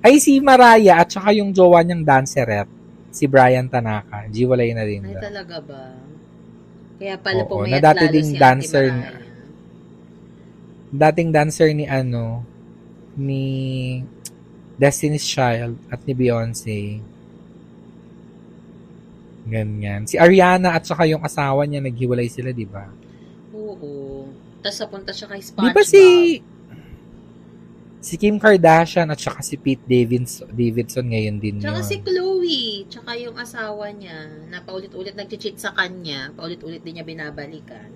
[0.00, 2.72] Ay, si Mariah at saka yung jowa niyang dancerette.
[3.12, 4.24] Si Brian Tanaka.
[4.32, 5.04] Jiwalay na din.
[5.04, 5.28] Ay, daw.
[5.28, 5.84] talaga ba?
[6.96, 9.08] Kaya pala Oo, pumayat na dati lalo ding si dancer na.
[10.92, 12.40] Dating dancer ni ano,
[13.20, 13.44] ni
[14.80, 17.11] Destiny's Child at ni Beyonce.
[19.52, 20.08] Ganyan.
[20.08, 22.88] Si Ariana at saka yung asawa niya naghiwalay sila, di ba?
[23.52, 24.24] Oo.
[24.64, 25.76] Tapos napunta siya kay Di SpongeBob.
[25.76, 26.02] ba si
[28.02, 31.86] si Kim Kardashian at saka si Pete Davidson, Davidson ngayon din Tsaka yun.
[31.86, 37.92] si Chloe, tsaka yung asawa niya, na paulit-ulit nag-cheat sa kanya, paulit-ulit din niya binabalikan.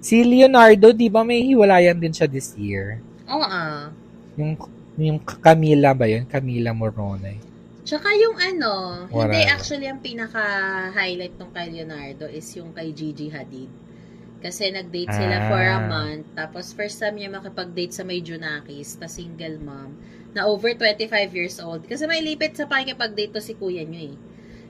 [0.00, 3.02] Si Leonardo, di ba may hiwalayan din siya this year?
[3.26, 3.90] Oo ah.
[4.36, 4.54] Yung
[4.96, 6.24] yung Camila ba yun?
[6.24, 7.49] Camila Morone.
[7.90, 8.72] Tsaka yung ano,
[9.10, 9.34] Wala.
[9.34, 13.66] hindi actually ang pinaka-highlight nung kay Leonardo is yung kay Gigi Hadid.
[14.38, 15.46] Kasi nag-date sila Ah.
[15.50, 16.24] for a month.
[16.38, 19.98] Tapos first time niya makipag-date sa may Junakis na single mom
[20.30, 21.82] na over 25 years old.
[21.82, 24.16] Kasi may lipit sa pakikipag-date to si kuya niyo eh.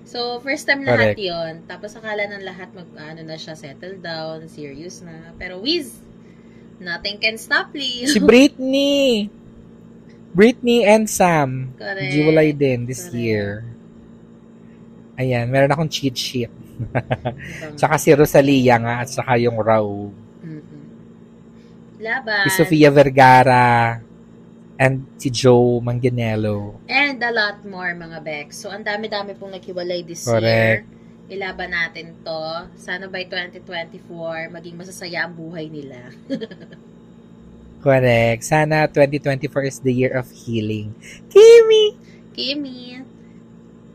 [0.08, 1.22] So, first time lahat Correct.
[1.22, 5.36] yon Tapos akala ng lahat mag, ano na siya, settle down, serious na.
[5.36, 5.92] Pero whiz,
[6.80, 8.08] nothing can stop Leo.
[8.08, 9.28] Si Britney!
[10.30, 11.74] Britney and Sam.
[11.74, 12.58] Correct.
[12.58, 13.18] Din this Correct.
[13.18, 13.46] year.
[15.18, 16.52] Ayan, meron akong cheat sheet.
[17.78, 20.14] Tsaka si Rosalia nga at saka yung Raul.
[20.40, 20.84] Mm-mm.
[22.00, 22.48] Laban.
[22.48, 24.00] Si Sofia Vergara
[24.80, 26.80] and si Joe Manganiello.
[26.88, 28.64] And a lot more, mga Bex.
[28.64, 30.88] So, ang dami-dami pong naghiwalay this Correct.
[30.88, 30.88] year.
[31.28, 32.64] Ilaban natin to.
[32.80, 36.08] Sana by 2024, maging masasaya ang buhay nila.
[37.80, 38.44] Correct.
[38.44, 40.92] Sana 2024 is the year of healing.
[41.32, 41.96] Kimi!
[42.30, 43.00] Kimi,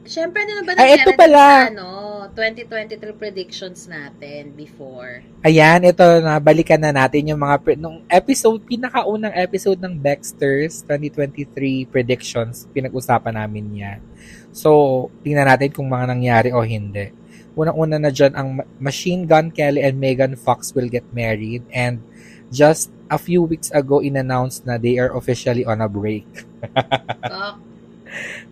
[0.05, 1.65] syempre na ba Ay, ito pala.
[1.65, 1.89] sa, ano,
[2.38, 5.25] 2023 predictions natin before?
[5.41, 10.86] Ayan, ito na, balikan na natin yung mga, pre- nung episode, pinakaunang episode ng Baxter's
[10.86, 13.99] 2023 predictions, pinag-usapan namin yan.
[14.53, 17.11] So, tingnan natin kung mga nangyari o hindi.
[17.55, 22.03] Unang-una na dyan, ang Ma- Machine Gun Kelly and Megan Fox will get married and
[22.53, 26.26] just a few weeks ago, in-announced na they are officially on a break.
[27.30, 27.58] Oh,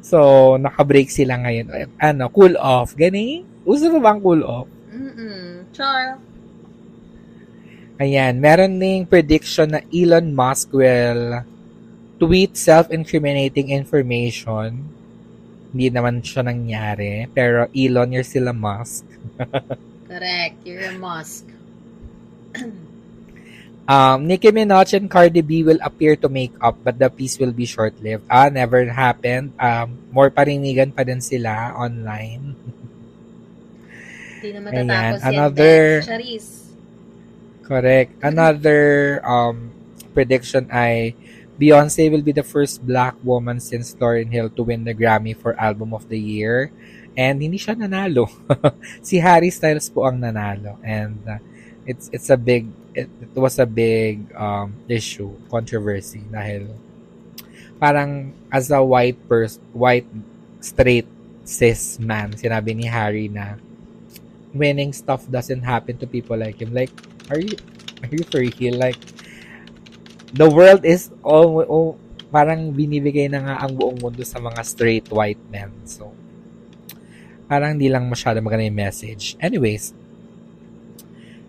[0.03, 0.19] So,
[0.59, 1.95] naka-break sila ngayon.
[1.97, 2.93] Ano, cool off.
[2.99, 3.47] Gani?
[3.63, 4.67] Uso ba ang cool off?
[4.91, 6.19] mm Char.
[7.97, 11.45] Ayan, meron ding prediction na Elon Musk will
[12.19, 14.83] tweet self-incriminating information.
[15.71, 17.25] Hindi naman siya nangyari.
[17.31, 19.07] Pero Elon, you're still a Musk.
[20.09, 20.57] Correct.
[20.67, 21.47] You're a Musk.
[23.83, 27.51] Um, Nicki Minaj and Cardi B will appear to make up but the peace will
[27.51, 28.23] be short-lived.
[28.31, 29.51] Ah, never happened.
[29.59, 32.55] Um, more parinigan pa din sila online.
[34.39, 36.01] Hindi na Ayan, matatapos yan, another-.
[36.03, 36.47] Charis.
[37.63, 38.11] Correct.
[38.23, 38.81] Another
[39.23, 39.71] um,
[40.11, 41.15] prediction ay
[41.59, 45.55] Beyonce will be the first black woman since Lauryn Hill to win the Grammy for
[45.59, 46.71] Album of the Year.
[47.15, 48.27] And hindi siya nanalo.
[49.07, 50.75] si Harry Styles po ang nanalo.
[50.83, 51.39] And uh,
[51.87, 56.69] it's it's a big it, it was a big um, issue, controversy dahil
[57.81, 60.07] parang as a white person, white
[60.63, 61.09] straight
[61.43, 63.59] cis man, sinabi ni Harry na
[64.53, 66.71] winning stuff doesn't happen to people like him.
[66.71, 66.93] Like,
[67.33, 67.57] are you
[68.05, 68.77] are you real?
[68.77, 69.01] Like,
[70.31, 71.89] the world is all, all
[72.33, 75.73] parang binibigay na nga ang buong mundo sa mga straight white men.
[75.85, 76.13] So,
[77.49, 79.37] parang di lang masyado maganda yung message.
[79.37, 79.93] Anyways,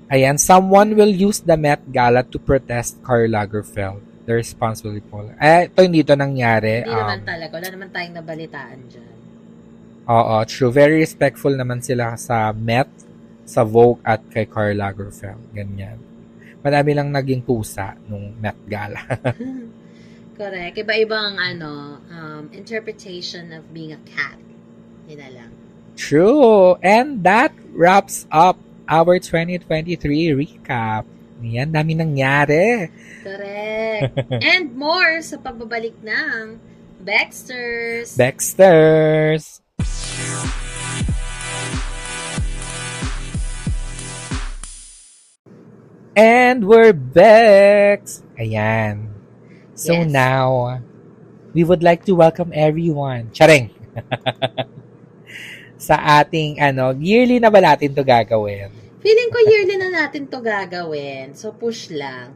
[0.07, 4.01] ayan, someone will use the Met Gala to protest Karl Lagerfeld.
[4.25, 5.29] The responsible people.
[5.37, 6.81] Eh, ito hindi ito nangyari.
[6.81, 7.53] Hindi naman Um, talaga.
[7.55, 9.13] Wala naman tayong nabalitaan dyan.
[10.05, 10.69] Oo, true.
[10.69, 12.89] Very respectful naman sila sa Met.
[13.45, 15.53] sa Vogue at kay Karl Lagerfeld.
[15.53, 16.01] Ganyan.
[16.65, 19.05] Madami lang naging pusa nung Met Gala.
[20.41, 20.75] Correct.
[20.75, 24.41] Iba-ibang ano, um, interpretation of being a cat.
[25.07, 25.51] Yun na lang.
[25.95, 26.75] True.
[26.81, 28.57] And that wraps up
[28.89, 31.05] our 2023 recap.
[31.45, 32.89] Yan, dami nangyari.
[33.21, 34.17] Correct.
[34.55, 36.57] And more sa pagbabalik ng
[37.05, 38.17] Baxters.
[38.17, 39.61] Baxters!
[46.17, 48.07] And we're back!
[48.39, 49.11] Ayan.
[49.75, 50.11] So Yes.
[50.11, 50.79] now,
[51.53, 53.31] we would like to welcome everyone.
[53.35, 53.71] Charing!
[55.85, 58.73] sa ating, ano, yearly na ba natin to gagawin?
[59.05, 61.37] Feeling ko yearly na natin to gagawin.
[61.37, 62.33] So, push lang.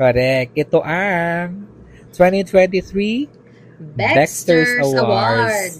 [0.00, 0.56] Correct.
[0.56, 1.68] Ito ang
[2.16, 3.28] 2023
[3.76, 5.04] Baxters, Baxters Awards.
[5.04, 5.76] Awards.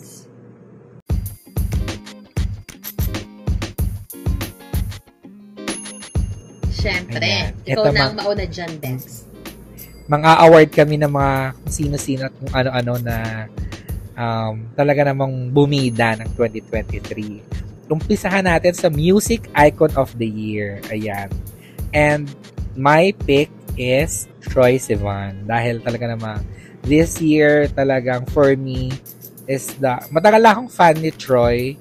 [6.70, 7.24] Siyempre.
[7.24, 7.52] Ayan.
[7.64, 9.24] Ikaw Ito, na ang ma- mauna dyan, Bex.
[10.06, 13.16] mga award kami ng mga kung sino-sino at kung ano-ano na
[14.18, 17.86] um, talaga namang bumida ng 2023.
[17.86, 20.82] Umpisahan natin sa Music Icon of the Year.
[20.90, 21.30] Ayan.
[21.94, 22.26] And
[22.74, 25.46] my pick is Troy Sivan.
[25.46, 26.42] Dahil talaga namang
[26.82, 28.90] this year talagang for me
[29.46, 31.78] is the matagal akong fan ni Troy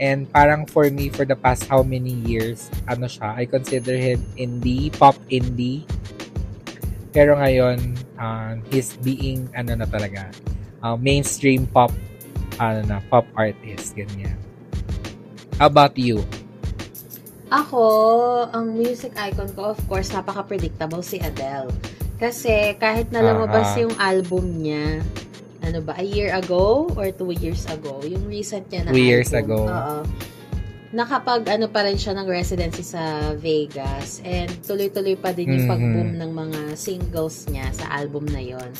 [0.00, 4.20] and parang for me for the past how many years ano siya I consider him
[4.36, 5.84] indie pop indie
[7.12, 7.78] pero ngayon,
[8.16, 10.32] uh, he's being, ano na talaga,
[10.82, 11.90] uh, mainstream pop,
[12.58, 14.36] ano na, pop artist, ganyan.
[15.56, 16.20] How about you?
[17.52, 17.82] Ako,
[18.48, 21.68] ang music icon ko, of course, napaka-predictable si Adele.
[22.16, 23.82] Kasi kahit na lumabas Aha.
[23.84, 25.04] yung album niya,
[25.60, 29.30] ano ba, a year ago or two years ago, yung recent niya na Two years
[29.30, 29.68] album.
[29.68, 29.68] ago.
[29.68, 29.96] Oo.
[30.92, 35.72] Nakapag ano pa rin siya ng residency sa Vegas and tuloy-tuloy pa din yung Mhm.
[35.72, 38.70] pag-boom ng mga singles niya sa album na yon.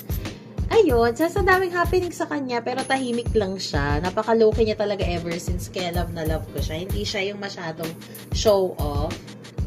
[0.72, 4.00] Ayun, sa, sa daming happening sa kanya, pero tahimik lang siya.
[4.00, 6.80] Napaka-low niya talaga ever since kaya love na love ko siya.
[6.88, 7.92] Hindi siya yung masyadong
[8.32, 9.12] show off.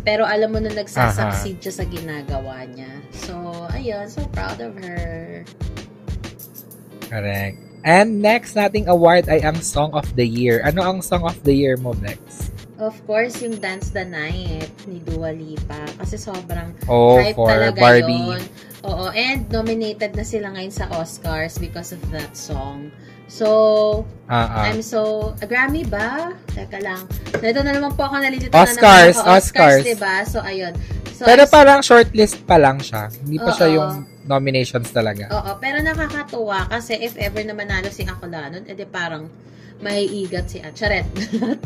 [0.02, 2.90] Pero alam mo na nagsasucceed siya sa ginagawa niya.
[3.14, 3.38] So,
[3.70, 5.46] ayun, so proud of her.
[7.06, 7.58] Correct.
[7.86, 10.66] And next nating award ay ang Song of the Year.
[10.66, 12.50] Ano ang Song of the Year mo, Bex?
[12.82, 15.86] Of course, yung Dance the Night ni Dua Lipa.
[16.02, 18.26] Kasi sobrang Oh, hype for talaga Barbie.
[18.36, 18.44] yun.
[18.86, 22.94] Oo, and nominated na sila ngayon sa Oscars because of that song.
[23.26, 24.64] So, Ah, ah.
[24.68, 25.34] I'm so...
[25.38, 26.30] A Grammy ba?
[26.48, 27.10] Teka lang.
[27.34, 28.86] Ito na naman po ako nalilito Oscars, na
[29.18, 29.34] naman ako.
[29.34, 29.82] Oscars.
[29.84, 30.16] diba?
[30.24, 30.74] So, ayun.
[31.12, 33.10] So, Pero I'm- parang shortlist pa lang siya.
[33.16, 33.76] Hindi pa siya Oo.
[33.76, 33.92] yung
[34.26, 35.30] nominations talaga.
[35.32, 39.30] Oo, pero nakakatuwa kasi if ever na manalo si Akulanon, edi parang
[39.78, 41.06] maiigat si Charet.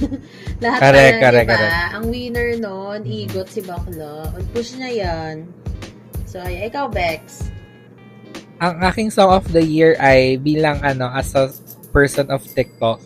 [0.64, 1.56] Lahat Correct, pala, correct, diba?
[1.56, 1.94] correct.
[1.94, 4.32] Ang winner nun, igot si Bakla.
[4.52, 5.36] Push niya yan.
[6.30, 7.50] So, ay, ikaw, Bex.
[8.62, 11.50] Ang aking Song of the Year ay bilang ano, as a
[11.90, 13.02] person of TikTok.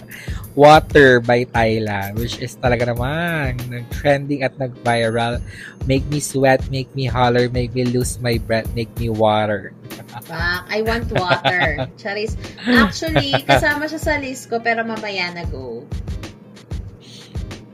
[0.58, 5.40] Water by Tyla, which is talaga naman nag-trending at nag-viral.
[5.88, 9.72] Make me sweat, make me holler, make me lose my breath, make me water.
[10.28, 11.88] Pak, I want water.
[11.96, 12.36] Charis.
[12.68, 15.88] Actually, kasama siya sa list ko, pero mamaya na go.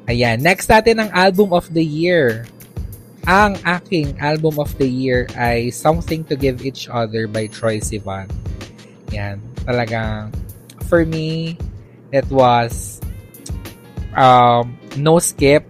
[0.07, 0.45] Ayan.
[0.45, 2.45] Next natin ang album of the year.
[3.25, 8.29] Ang aking album of the year ay Something to Give Each Other by Troy Sivan.
[9.17, 9.41] Yan.
[9.65, 10.29] Talagang,
[10.93, 11.57] for me,
[12.13, 13.01] it was
[14.13, 15.65] um, no skip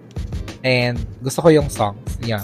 [0.66, 2.18] and gusto ko yung songs.
[2.26, 2.42] Yan.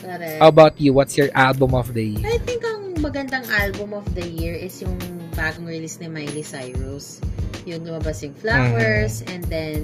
[0.00, 0.40] Correct.
[0.40, 0.96] How about you?
[0.96, 2.24] What's your album of the year?
[2.24, 4.96] I think ang magandang album of the year is yung
[5.36, 7.20] bagong release ni Miley Cyrus.
[7.68, 9.28] Yung lumabas yung Flowers, Mm-hmm.
[9.36, 9.78] and then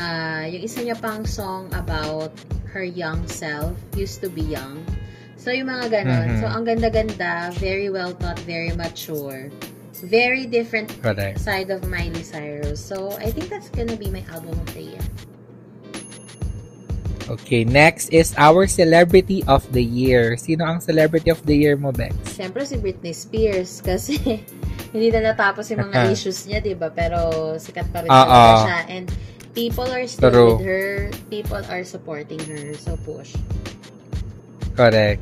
[0.00, 2.32] uh, yung isa niya pang song about
[2.72, 4.80] her young self, used to be young.
[5.36, 6.26] So, yung mga ganon.
[6.32, 6.40] Mhm.
[6.40, 9.52] So, ang ganda-ganda, very well thought, very mature.
[10.02, 11.38] Very different Correct.
[11.38, 12.82] side of Miley Cyrus.
[12.82, 15.04] So, I think that's gonna be my album of the year.
[17.30, 20.34] Okay, next is our Celebrity of the Year.
[20.36, 22.12] Sino ang Celebrity of the Year mo, Bex?
[22.34, 24.18] Siyempre si Britney Spears kasi
[24.94, 26.90] hindi na natapos yung mga issues niya, 'di ba?
[26.90, 29.06] Pero sikat pa rin siya and
[29.54, 30.56] people are still True.
[30.56, 30.88] with her.
[31.30, 32.74] People are supporting her.
[32.76, 33.36] So push.
[34.76, 35.20] Correct.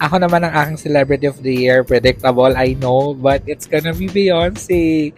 [0.00, 1.84] Ako naman ang aking Celebrity of the Year.
[1.84, 3.16] Predictable, I know.
[3.16, 5.16] But it's gonna be Beyonce.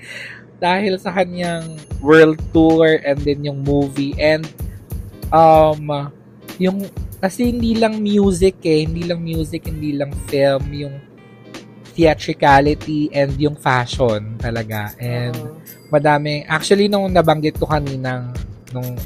[0.62, 4.14] Dahil sa kanyang world tour and then yung movie.
[4.16, 4.46] And,
[5.34, 6.12] um,
[6.56, 6.86] yung,
[7.18, 8.86] kasi hindi lang music eh.
[8.86, 10.70] Hindi lang music, hindi lang film.
[10.72, 10.94] Yung
[11.96, 14.92] theatricality and yung fashion talaga.
[15.00, 15.65] And, Oo.
[15.90, 16.44] Madami.
[16.46, 18.32] Actually, nung nabanggit ko kanina,
[18.74, 18.96] nung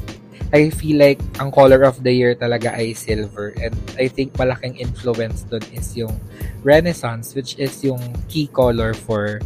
[0.51, 3.55] I feel like ang color of the year talaga ay silver.
[3.55, 6.11] And I think malaking influence dun is yung
[6.59, 9.39] Renaissance, which is yung key color for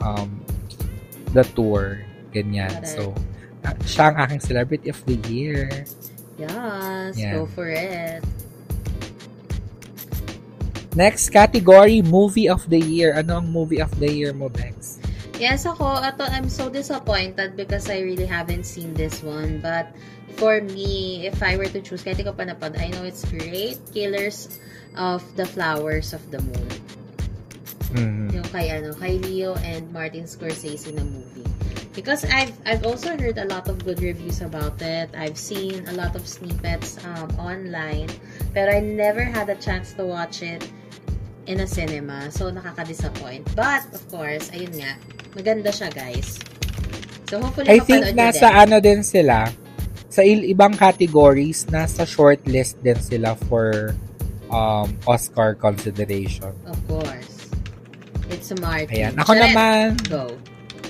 [0.00, 0.40] um,
[1.36, 2.00] the tour.
[2.32, 2.72] Ganyan.
[2.80, 2.96] Correct.
[2.96, 3.12] So,
[3.64, 5.68] ah, siya ang aking celebrity of the year.
[6.40, 7.36] Yes, Yeah.
[7.36, 8.24] go for it.
[10.96, 13.12] Next category, movie of the year.
[13.14, 14.97] Ano ang movie of the year mo, Bex?
[15.38, 19.62] Yes, ako, ato, I'm so disappointed because I really haven't seen this one.
[19.62, 19.94] But
[20.34, 23.78] for me, if I were to choose, kahit ko pa napad, I know it's great.
[23.94, 24.58] Killers
[24.98, 26.68] of the Flowers of the Moon.
[27.94, 28.34] Mhm.
[28.34, 31.46] Yung kay, ano, kay Leo and Martin Scorsese na movie.
[31.94, 35.10] Because I've I've also heard a lot of good reviews about it.
[35.14, 38.10] I've seen a lot of snippets um, online.
[38.54, 40.66] Pero I never had a chance to watch it
[41.46, 42.30] in a cinema.
[42.30, 43.50] So, nakaka-disappoint.
[43.56, 44.94] But, of course, ayun nga,
[45.34, 46.38] maganda siya, guys.
[47.28, 48.62] So, hopefully, I think nasa din.
[48.64, 49.52] ano din sila,
[50.08, 53.92] sa il- ibang categories, nasa shortlist din sila for
[54.48, 56.52] um, Oscar consideration.
[56.64, 57.52] Of course.
[58.32, 58.92] It's a Martin.
[58.92, 59.12] Ayan.
[59.20, 60.32] Ako Charet, naman, Go.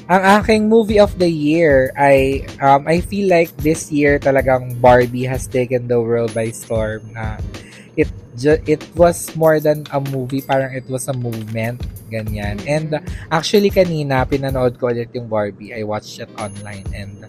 [0.09, 5.27] ang aking movie of the year ay, um, I feel like this year talagang Barbie
[5.27, 7.39] has taken the world by storm na
[7.99, 8.11] it
[8.65, 12.63] it was more than a movie, parang it was a movement, ganyan.
[12.63, 12.71] Mhm.
[12.71, 13.03] And uh,
[13.35, 15.75] actually kanina, pinanood ko ulit yung Barbie.
[15.75, 17.27] I watched it online and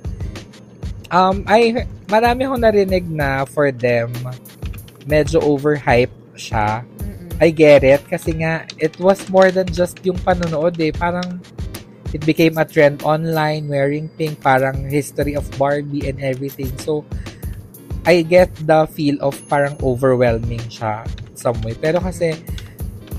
[1.10, 4.14] um, I, marami akong narinig na for them,
[5.10, 6.86] medyo overhype siya.
[7.40, 10.92] I get it kasi nga it was more than just yung panonood eh.
[10.92, 11.40] Parang
[12.12, 16.70] it became a trend online wearing pink, parang history of Barbie and everything.
[16.84, 17.08] So
[18.10, 21.06] I get the feel of parang overwhelming siya
[21.38, 21.78] some way.
[21.78, 22.34] Pero kasi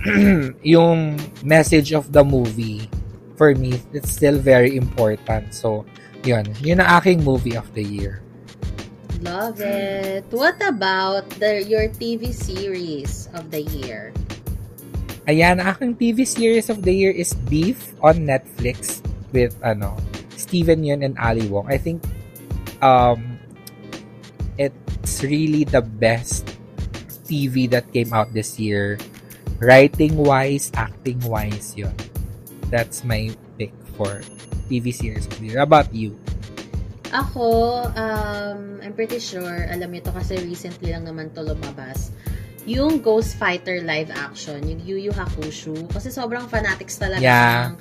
[0.66, 1.14] yung
[1.46, 2.90] message of the movie
[3.38, 5.54] for me it's still very important.
[5.54, 5.86] So
[6.26, 8.18] yun, yun ang aking movie of the year.
[9.22, 10.26] Love it.
[10.34, 14.10] What about the your TV series of the year?
[15.30, 19.94] Ayan, aking TV series of the year is Beef on Netflix with ano,
[20.34, 21.70] Steven Yeun and Ali Wong.
[21.70, 22.02] I think
[22.82, 23.29] um
[25.00, 26.44] it's really the best
[27.24, 29.00] TV that came out this year.
[29.60, 31.92] Writing wise, acting wise, yun.
[32.68, 34.20] That's my pick for
[34.68, 35.60] TV series of the year.
[35.60, 36.16] About you?
[37.10, 42.14] Ako, um, I'm pretty sure, alam niyo to kasi recently lang naman to lumabas.
[42.68, 45.74] Yung Ghost Fighter live action, yung Yu Yu Hakusho.
[45.90, 47.72] Kasi sobrang fanatics talaga Yeah.
[47.72, 47.76] ng,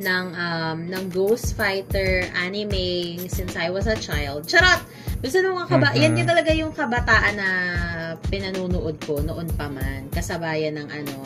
[0.00, 4.50] ng, um, ng Ghost Fighter anime since I was a child.
[4.50, 4.82] Charot!
[5.22, 6.02] Gusto nung mga kaba- Mhm.
[6.02, 7.50] yan yung talaga yung kabataan na
[8.28, 10.10] pinanunood ko noon pa man.
[10.10, 11.16] Kasabayan ng ano,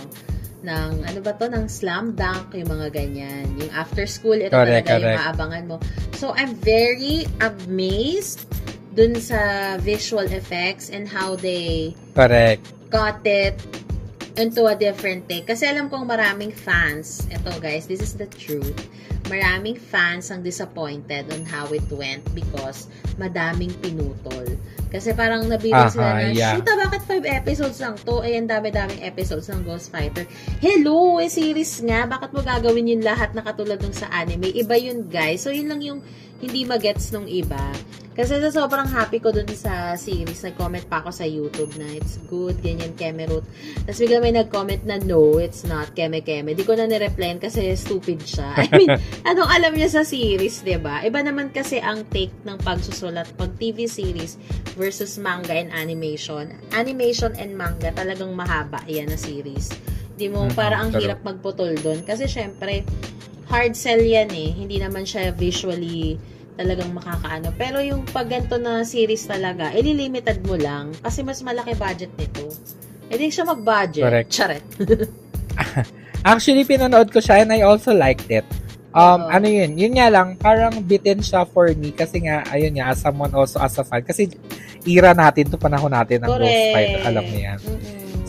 [0.62, 3.46] ng ano ba to, ng slam dunk, yung mga ganyan.
[3.56, 5.20] Yung after school, ito Correct, talaga yung correct.
[5.24, 5.76] maabangan mo.
[6.18, 8.44] So, I'm very amazed
[8.92, 9.38] dun sa
[9.78, 12.66] visual effects and how they Correct.
[12.90, 13.54] got it
[14.38, 15.50] into a different take.
[15.50, 18.78] Kasi alam kong maraming fans, eto guys, this is the truth,
[19.26, 22.86] maraming fans ang disappointed on how it went because
[23.18, 24.46] madaming pinutol.
[24.88, 26.56] Kasi parang nabili sila Aha, na, yeah.
[26.56, 28.24] shoot, ah, bakit 5 episodes lang to?
[28.24, 30.24] Eh, ang dami-daming episodes ng Ghost Fighter.
[30.64, 32.08] Hello, eh, series nga.
[32.08, 34.48] Bakit mo gagawin yung lahat na katulad ng sa anime?
[34.48, 35.44] Iba yun, guys.
[35.44, 36.00] So, yun lang yung
[36.40, 37.60] hindi magets nung iba.
[38.18, 42.18] Kasi sa sobrang happy ko dun sa series, nag-comment pa ako sa YouTube na it's
[42.26, 43.46] good, ganyan, Kemerut.
[43.86, 46.50] Tapos bigla may nag-comment na no, it's not, Keme-Keme.
[46.58, 48.58] Di ko na nireplyan kasi stupid siya.
[48.58, 48.90] I mean,
[49.22, 51.06] anong alam niya sa series, 'di ba?
[51.06, 54.34] Iba naman kasi ang take ng pagsusulat pag TV series
[54.74, 56.50] versus manga and animation.
[56.74, 59.70] Animation and manga talagang mahaba yan na series.
[60.18, 62.02] Di mo, Mhm, para ang hirap magputol doon.
[62.02, 62.82] Kasi syempre,
[63.46, 64.50] hard sell yan eh.
[64.50, 66.18] Hindi naman siya visually
[66.58, 67.54] talagang makakaano.
[67.54, 72.50] Pero yung pag ganito na series talaga, ililimited mo lang kasi mas malaki budget nito.
[73.08, 74.02] E di siya mag-budget.
[74.02, 74.28] Correct.
[74.34, 74.64] Charet.
[76.34, 78.44] Actually, pinanood ko siya and I also liked it.
[78.90, 79.30] Um, Oo.
[79.30, 79.78] ano yun?
[79.78, 83.62] Yun nga lang, parang bitin siya for me kasi nga, ayun nga, as someone also
[83.62, 84.02] as a fan.
[84.02, 84.26] Kasi
[84.82, 87.00] ira natin to panahon natin ng Ghost Fighter.
[87.06, 87.58] Alam mo yan.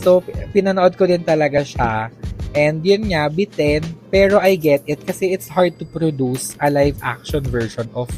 [0.00, 0.24] So,
[0.56, 2.08] pinanood ko din talaga siya.
[2.56, 3.84] And yun nga, bitin.
[4.10, 8.10] Pero I get it kasi it's hard to produce a live action version of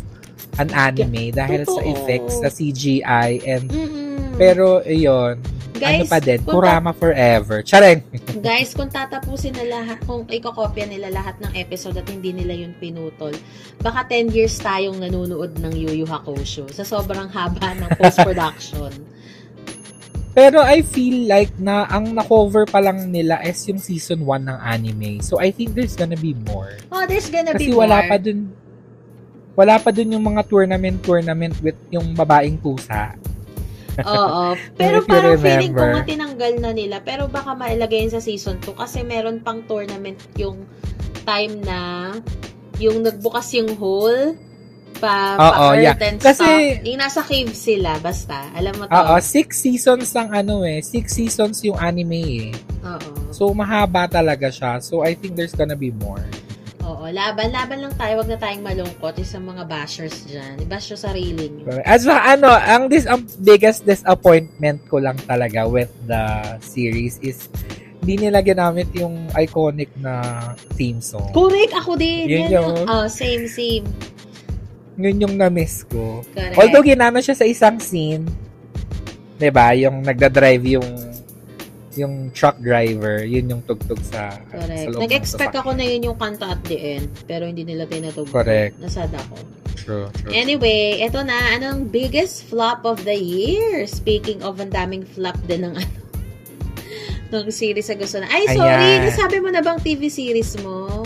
[0.60, 1.90] an anime dahil sa Totoo.
[1.92, 4.36] effects, sa CGI, and Mm-mm.
[4.36, 5.40] pero yun,
[5.82, 7.64] ano Guys, pa din, Kurama forever.
[7.64, 8.04] Chareng!
[8.46, 12.76] Guys, kung tatapusin na lahat, kung ikokopya nila lahat ng episode at hindi nila yun
[12.78, 13.34] pinutol,
[13.82, 18.92] baka 10 years tayong nanonood ng Yu Yu Hakusho sa sobrang haba ng post-production.
[20.32, 24.58] Pero I feel like na ang na-cover pa lang nila is yung season 1 ng
[24.58, 25.20] anime.
[25.20, 26.72] So I think there's gonna be more.
[26.88, 28.08] oh, there's gonna Kasi be wala more.
[28.08, 28.40] pa dun
[29.52, 33.12] wala pa dun yung mga tournament-tournament with yung babaeng pusa.
[34.00, 34.56] Oo.
[34.80, 36.00] Pero parang feeling ko remember.
[36.00, 36.96] nga tinanggal na nila.
[37.04, 40.64] Pero baka mailagay sa season 2 kasi meron pang tournament yung
[41.28, 42.08] time na
[42.80, 44.32] yung nagbukas yung hole
[45.02, 45.98] pa, Oo, pa yeah.
[45.98, 46.86] Kasi- stuff.
[46.86, 48.46] Yung nasa cave sila, basta.
[48.54, 48.94] Alam mo to?
[48.94, 50.78] Oo, six seasons ang ano eh.
[50.78, 52.50] Six seasons yung anime eh.
[52.86, 53.34] Oo.
[53.34, 54.78] So, mahaba talaga siya.
[54.78, 56.22] So, I think there's gonna be more.
[56.86, 57.50] Oo, laban.
[57.50, 58.22] Laban lang tayo.
[58.22, 60.58] Wag na tayong malungkot sa mga bashers dyan.
[60.62, 61.78] I-bash yung sarili nyo.
[61.82, 66.22] As ano, ang this ang biggest disappointment ko lang talaga with the
[66.58, 67.46] series is
[68.02, 70.42] hindi nila ginamit yung iconic na
[70.74, 71.30] theme song.
[71.30, 72.26] Correct, ako din.
[72.26, 73.86] Yun yung- yung, oh, same, same.
[75.02, 76.22] Yun yung na-miss ko.
[76.30, 76.54] Correct.
[76.54, 78.24] Although ginamit siya sa isang scene,
[79.36, 79.74] 'di ba?
[79.74, 80.88] Yung nagda-drive yung
[81.92, 84.96] yung truck driver, yun yung tugtog sa, sa Correct.
[84.96, 87.12] ng Nag-expect ako na yun yung kanta at the end.
[87.28, 88.32] Pero hindi nila tinatugtog.
[88.32, 88.80] Correct.
[88.80, 89.36] Nasad ako.
[89.76, 90.32] True, true.
[90.32, 91.52] Anyway, eto na.
[91.52, 93.84] Anong biggest flop of the year?
[93.84, 95.96] Speaking of, ang daming flop din ng ano
[97.32, 98.28] ng series sa gusto na.
[98.28, 99.00] Ay, sorry.
[99.02, 99.08] Ayan.
[99.08, 101.04] Nasabi mo na bang TV series mo?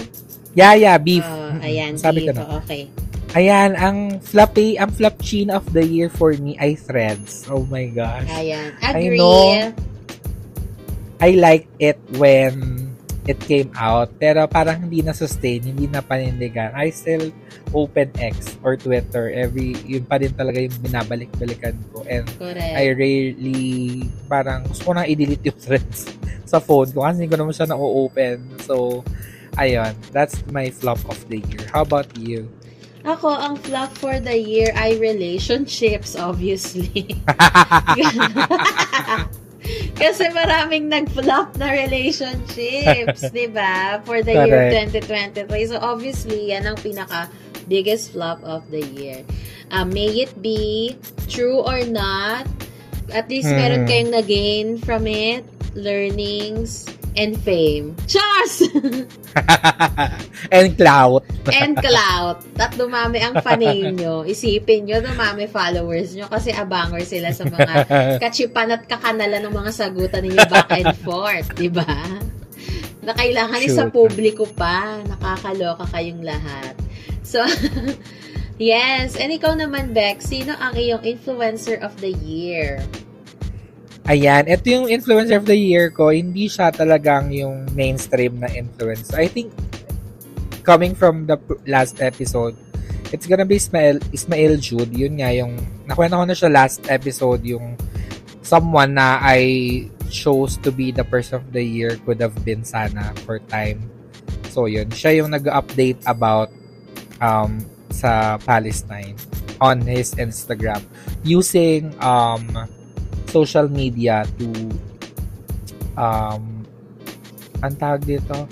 [0.56, 1.22] yeah, yeah, beef.
[1.24, 2.38] Oh, ayan, Sabi ko beef.
[2.38, 2.62] na.
[2.62, 2.82] Okay.
[3.36, 7.44] Ayan, ang floppy, ang flop chin of the year for me ay Threads.
[7.52, 8.24] Oh my gosh.
[8.32, 8.72] Ayan.
[8.80, 9.20] I Agree.
[9.20, 9.76] know.
[11.20, 12.76] I liked it when
[13.28, 16.72] it came out, pero parang hindi na sustain, hindi na panindigan.
[16.72, 17.28] I still
[17.76, 22.08] open X or Twitter every, yun pa rin talaga yung binabalik-balikan ko.
[22.08, 22.72] And Correct.
[22.72, 26.08] I rarely, parang gusto ko na i-delete yung threads
[26.48, 28.64] sa phone ko kasi hindi ko naman siya na-open.
[28.64, 29.04] So,
[29.60, 31.68] ayun, that's my flop of the year.
[31.68, 32.48] How about you?
[33.06, 37.06] Ako, ang flop for the year ay relationships, obviously.
[39.96, 44.02] Kasi maraming nag-flop na relationships, di ba?
[44.02, 45.06] For the year Correct.
[45.46, 45.70] 2023.
[45.70, 47.30] So, obviously, yan ang pinaka
[47.66, 49.22] biggest flop of the year.
[49.70, 50.94] Uh, may it be
[51.26, 52.46] true or not,
[53.10, 53.58] at least Hmm.
[53.58, 55.42] meron kayong na-gain from it,
[55.74, 56.86] learnings,
[57.16, 57.96] and fame.
[58.06, 58.62] Chars!
[60.52, 61.24] And clout.
[61.50, 62.44] and clout.
[62.56, 64.22] At dumami ang fanay nyo.
[64.22, 67.74] Isipin nyo, dumami followers nyo kasi abanger sila sa mga
[68.22, 71.48] kachipan at kakanalan ng mga sagutan ninyo back and forth.
[71.56, 71.88] di ba?
[73.02, 73.76] Na kailangan Shoot.
[73.76, 75.02] sa publiko pa.
[75.04, 76.76] Nakakaloka kayong lahat.
[77.26, 77.42] So,
[78.62, 79.18] yes.
[79.18, 82.80] And ikaw naman, Bex, sino ang iyong influencer of the year?
[84.06, 86.14] Ayan, ito yung influencer of the year ko.
[86.14, 89.18] Hindi siya talagang yung mainstream na influencer.
[89.18, 89.50] I think,
[90.62, 91.34] coming from the
[91.66, 92.54] last episode,
[93.10, 94.94] it's gonna be Ismael, Ismael Jude.
[94.94, 95.58] Yun nga, yung,
[95.90, 97.74] nakwenta ko na siya last episode, yung
[98.46, 103.10] someone na I chose to be the person of the year could have been sana
[103.26, 103.90] for time.
[104.54, 104.86] So, yun.
[104.94, 106.54] Siya yung nag-update about
[107.18, 107.58] um,
[107.90, 109.18] sa Palestine
[109.58, 110.78] on his Instagram
[111.26, 112.46] using um,
[113.28, 114.48] social media to
[115.96, 116.62] um
[117.60, 118.46] ang tawag dito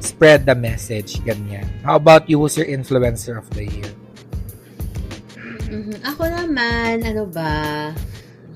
[0.00, 3.92] spread the message ganyan how about you who's your influencer of the year
[5.70, 6.02] Mhm.
[6.02, 7.94] Ako naman, ano ba,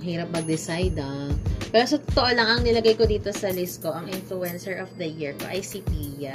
[0.03, 1.31] hirap mag-decide ah.
[1.71, 5.07] Pero sa totoo lang, ang nilagay ko dito sa list ko, ang influencer of the
[5.07, 6.35] year ko ay si Pia.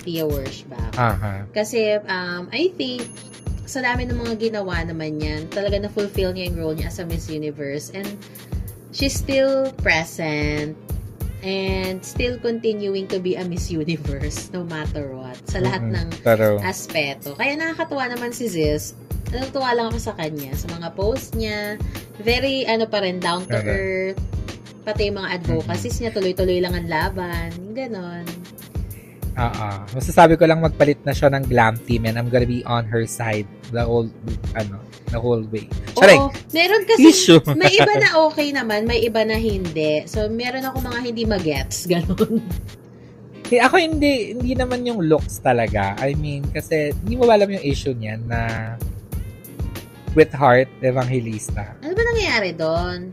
[0.00, 0.96] Pia Wershbach.
[0.96, 3.04] aha Kasi, um, I think,
[3.68, 7.04] sa dami ng mga ginawa naman yan, talaga na-fulfill niya yung role niya as a
[7.04, 7.92] Miss Universe.
[7.92, 8.08] And,
[8.90, 10.72] she's still present
[11.44, 15.38] and still continuing to be a Miss Universe no matter what.
[15.46, 15.94] Sa lahat Mhm.
[15.94, 17.38] ng pero aspeto.
[17.38, 18.96] Kaya nakakatuwa naman si Ziz.
[19.30, 20.56] Natutuwa lang ako sa kanya.
[20.56, 21.76] Sa mga post niya.
[22.18, 24.18] Very, ano pa rin, down to earth.
[24.82, 27.52] Pati yung mga advocacies niya, tuloy-tuloy lang ang laban.
[27.76, 28.24] Ganon.
[29.38, 32.90] Ah masasabi ko lang magpalit na siya ng glam team and I'm gonna be on
[32.90, 34.10] her side the whole
[34.58, 34.82] ano
[35.14, 36.20] the whole way Charing!
[36.20, 36.30] Oo.
[36.54, 37.40] Meron kasi, Issue.
[37.58, 40.06] may iba na okay naman, may iba na hindi.
[40.06, 41.84] So, meron ako mga hindi magets.
[41.90, 42.38] Ganon.
[43.48, 47.64] Eh, ako hindi hindi naman yung looks talaga I mean kasi hindi mo alam yung
[47.64, 48.40] issue niyan na
[50.12, 53.08] with heart evangelista Ano ba nangyayari doon?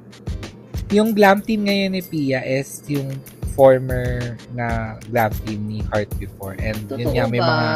[0.94, 3.16] yung glam team ngayon ni Pia is yung
[3.56, 6.60] former na glam team ni Heart before.
[6.60, 7.48] And yun Totoo nga, may ba?
[7.48, 7.70] mga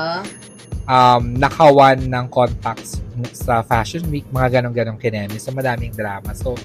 [0.85, 2.99] um, nakawan ng contacts
[3.31, 5.39] sa Fashion Week, mga ganong-ganong kinemi.
[5.39, 6.35] So, madaming drama.
[6.35, 6.59] So,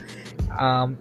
[0.50, 0.98] um,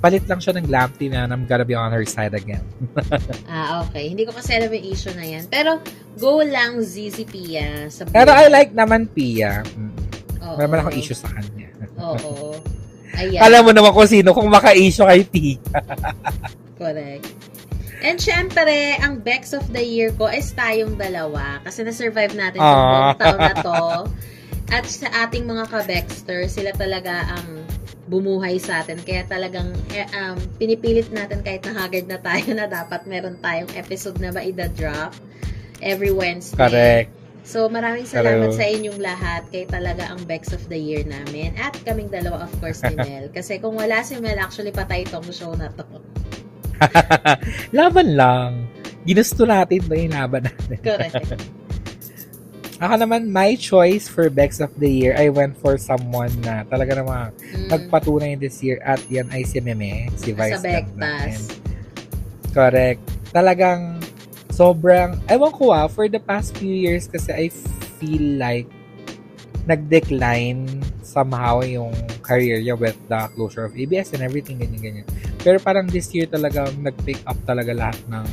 [0.00, 2.64] palit lang siya ng glam team and I'm gonna be on her side again.
[3.50, 4.08] Ah, okay.
[4.08, 5.44] Hindi ko kasi alam yung issue na yan.
[5.50, 5.82] Pero,
[6.16, 7.90] go lang ZZ Pia.
[7.90, 9.66] Sa Pero I like naman Pia.
[9.66, 9.92] Mm.
[10.40, 10.56] Oo.
[10.56, 11.68] Meron akong issue sa kanya.
[11.98, 12.56] Oo.
[13.20, 13.42] Ayan.
[13.42, 15.58] Alam mo naman kung sino kung maka-issue kay Pia.
[16.80, 17.28] Correct.
[18.00, 21.60] And syempre, ang Bex of the Year ko is tayong dalawa.
[21.60, 22.64] Kasi na-survive natin Ah.
[22.64, 23.80] yung buong taon na to.
[24.72, 27.68] At sa ating mga ka-Bexter, sila talaga ang
[28.08, 28.96] bumuhay sa atin.
[29.04, 34.16] Kaya talagang eh, um, pinipilit natin kahit nahagad na tayo na dapat meron tayong episode
[34.16, 35.12] na maida-drop
[35.84, 36.56] every Wednesday.
[36.56, 37.10] Correct.
[37.42, 38.56] So, maraming salamat True.
[38.56, 39.42] sa inyong lahat.
[39.50, 41.52] Kay talaga ang Bex of the Year namin.
[41.58, 43.28] At kaming dalawa, of course, ni Mel.
[43.28, 45.84] Kasi kung wala si Mel, actually, patay itong show na to.
[47.76, 48.50] Laban lang.
[49.04, 50.78] Ginusto natin ba yung laban natin?
[50.80, 51.14] Correct.
[52.80, 56.96] Ako naman, my choice for Bex of the Year, I went for someone na talaga
[56.96, 57.68] namang Mm.
[57.68, 61.60] nagpatunay this year at yan ay si Meme, si Vice sa Bektas.
[62.56, 63.02] Correct.
[63.36, 64.00] Talagang
[64.48, 67.46] sobrang, ewan ko ah, for the past few years kasi I
[68.00, 68.64] feel like
[69.68, 71.92] nag-decline somehow yung
[72.24, 75.04] career niya with the closure of ABS and everything, ganyan-ganyan.
[75.40, 78.26] Pero parang this year talagang nag-pick up talaga lahat ng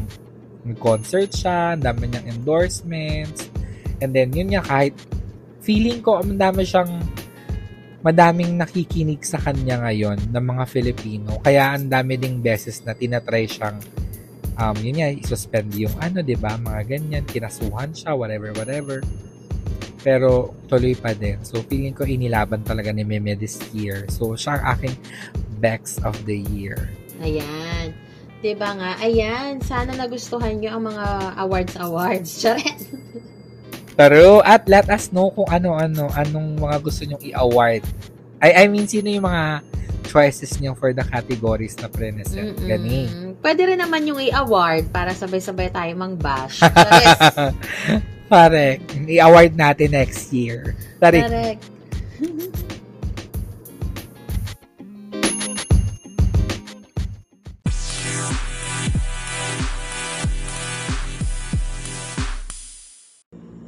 [0.75, 3.47] concert siya, ang dami niyang endorsements,
[4.03, 4.91] and then yun niya kahit
[5.63, 6.91] feeling ko ang dami siyang
[8.03, 11.39] madaming nakikinig sa kanya ngayon ng mga Filipino.
[11.39, 13.79] Kaya ang dami ding beses na tinatry siyang
[14.59, 18.99] um, yun nga, i-suspend yung ano, 'di ba mga ganyan, kinasuhan siya, whatever, whatever.
[20.05, 21.41] Pero tuloy pa din.
[21.41, 24.05] So, feeling ko inilaban talaga ni Meme this year.
[24.13, 24.95] So, siya ang aking
[25.57, 26.89] Bex of the Year.
[27.21, 27.97] Ayan.
[28.55, 28.91] ba nga?
[29.01, 31.05] Ayan, sana nagustuhan niyo ang mga
[31.41, 32.29] awards awards.
[32.41, 32.79] Charet.
[33.97, 37.81] Pero, at let us know kung ano-ano, anong mga gusto nyong i-award.
[38.37, 39.65] I, I mean, sino yung mga
[40.07, 41.89] choices niyo for the categories na.
[41.89, 42.69] Mm-mm.
[42.69, 43.01] Gani.
[43.41, 46.61] Pwede rin naman yung i-award para sabay-sabay tayo mang-bash.
[46.85, 47.17] Charet.
[48.27, 50.75] Pare, i-award natin next year.
[50.99, 51.63] Tari, Correct.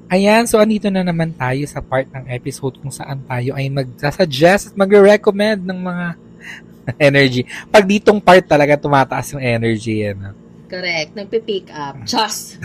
[0.10, 4.74] Ayan, so andito na naman tayo sa part ng episode kung saan tayo ay mag-suggest
[4.74, 6.06] at magre-recommend ng mga
[7.14, 7.46] energy.
[7.70, 10.18] Pag ditong part talaga tumataas yung energy yan.
[10.18, 10.34] ah.
[10.66, 11.14] Correct.
[11.14, 12.02] Nagpi-pick up.
[12.10, 12.58] Just.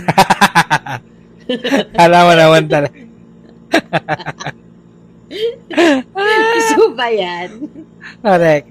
[2.05, 2.99] Alam mo naman talaga.
[6.71, 7.67] so ba yan?
[8.23, 8.69] Correct.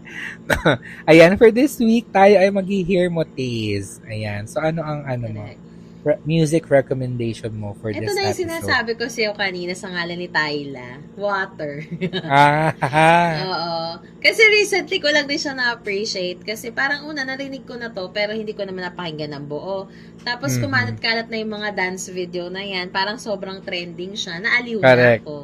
[1.09, 4.01] Ayan, for this week, tayo ay mag-hear mo taste.
[4.07, 5.43] Ayan, so ano ang ano mo?
[5.49, 5.72] Correct.
[6.03, 8.43] Re- music recommendation mo for Ito this na yung episode?
[8.43, 10.99] sinasabi ko sa'yo kanina sa ngalan ni Tyla.
[11.15, 11.79] Water.
[12.27, 13.31] ah.
[13.39, 13.75] Oo.
[14.19, 16.43] Kasi recently ko lang din siya na-appreciate.
[16.43, 19.87] Kasi parang una, narinig ko na to, pero hindi ko naman napakinggan ng buo.
[20.21, 20.61] Tapos Mhm.
[20.61, 22.91] kumalat-kalat na yung mga dance video na yan.
[22.91, 24.43] Parang sobrang trending siya.
[24.43, 25.23] Naaliw Correct.
[25.23, 25.37] na ako.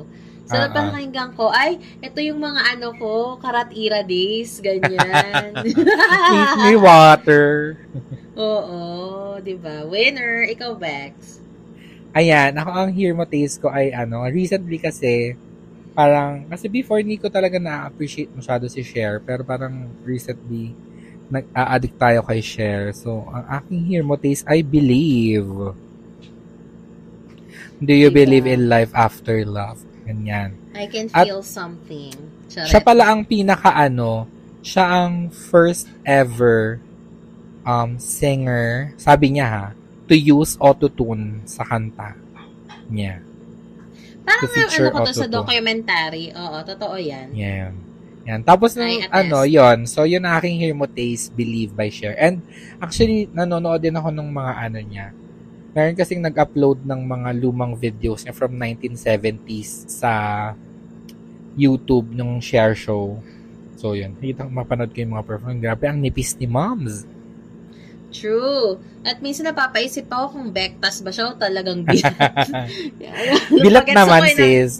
[0.50, 1.72] So, Ah, napakinggan ko, ay,
[2.02, 3.12] ito yung mga ano ko,
[3.43, 5.62] karat-ira days, ganyan.
[6.30, 7.78] Eat me water.
[8.45, 8.80] Oo,
[9.45, 9.76] di ba?
[9.91, 11.16] Winner, ikaw, Bex.
[12.18, 15.38] Ayan, ako ang hear mo taste ko ay ano, recently kasi,
[15.97, 19.76] parang, kasi before hindi ko talaga na-appreciate masyado si Cher, pero parang
[20.06, 20.78] recently,
[21.30, 22.93] nag-a-addict tayo kay Cher.
[22.97, 25.47] So, ang aking hear mo taste, I believe.
[27.82, 28.12] Do you Diba?
[28.12, 29.84] believe in life after love?
[30.10, 30.57] Ganyan.
[30.74, 32.18] I can At- feel something.
[32.49, 32.66] Charet.
[32.66, 34.26] Siya pala ang pinaka ano,
[34.66, 36.82] siya ang first ever
[37.62, 39.66] um singer, sabi niya ha,
[40.10, 42.18] to use autotune sa kanta
[42.89, 43.22] niya.
[44.26, 46.34] Parang feature ano ko to sa documentary.
[46.34, 47.30] Oo, totoo yan.
[47.38, 47.74] Yan.
[48.26, 48.41] Yan.
[48.41, 52.14] Tapos nung ano, yon So, yun ang aking Hear Mo Taste, Believe by Cher.
[52.18, 52.45] And
[52.78, 55.07] actually, nanonood din ako ng mga ano niya.
[55.74, 60.12] Meron kasing nag-upload ng mga lumang videos niya from 1970s sa
[61.54, 63.22] YouTube ng Cher Show.
[63.78, 64.18] So, yun.
[64.18, 65.62] Nakita ko mapanood ko yung mga performance.
[65.62, 67.06] Grabe, ang nipis ni Moms.
[68.10, 68.82] True.
[69.06, 72.18] At minsan napapaisip ako kung Bektas ba siya o talagang bilat.
[73.54, 74.72] Bilat naman, yun, sis.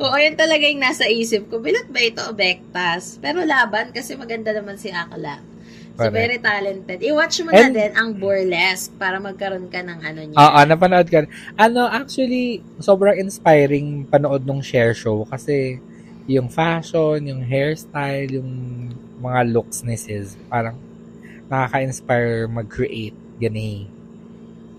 [0.00, 1.60] Oo, yun talaga yung nasa isip ko.
[1.60, 3.20] Bilat ba ito o Bektas?
[3.20, 5.51] Pero laban kasi maganda naman si Akla.
[5.92, 6.98] So, very talented.
[7.04, 10.36] I-watch mo na And- din ang Burlesque para magkaroon ka ng ano niya.
[10.40, 11.28] Oo, napanood ka.
[11.60, 15.78] Ano, actually, sobrang inspiring panood nung share show kasi
[16.24, 18.50] yung fashion, yung hairstyle, yung
[19.20, 20.78] mga looks ni sis, parang
[21.52, 23.16] nakaka-inspire mag-create.
[23.42, 23.90] Gani.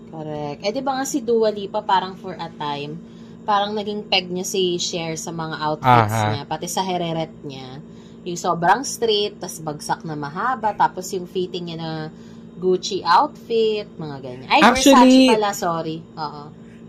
[0.08, 0.60] Correct.
[0.64, 2.96] Eh, di ba nga si Dua Lipa parang for a time,
[3.44, 6.30] parang naging peg niya si Cher sa mga outfits Aha.
[6.32, 7.82] niya, pati sa hereret niya.
[8.24, 11.90] Yung sobrang straight, tas bagsak na mahaba, tapos yung fitting niya na
[12.54, 14.48] Gucci outfit, mga ganyan.
[14.48, 15.96] Ay, Actually- Versace pala, sorry.
[16.16, 16.42] Oo.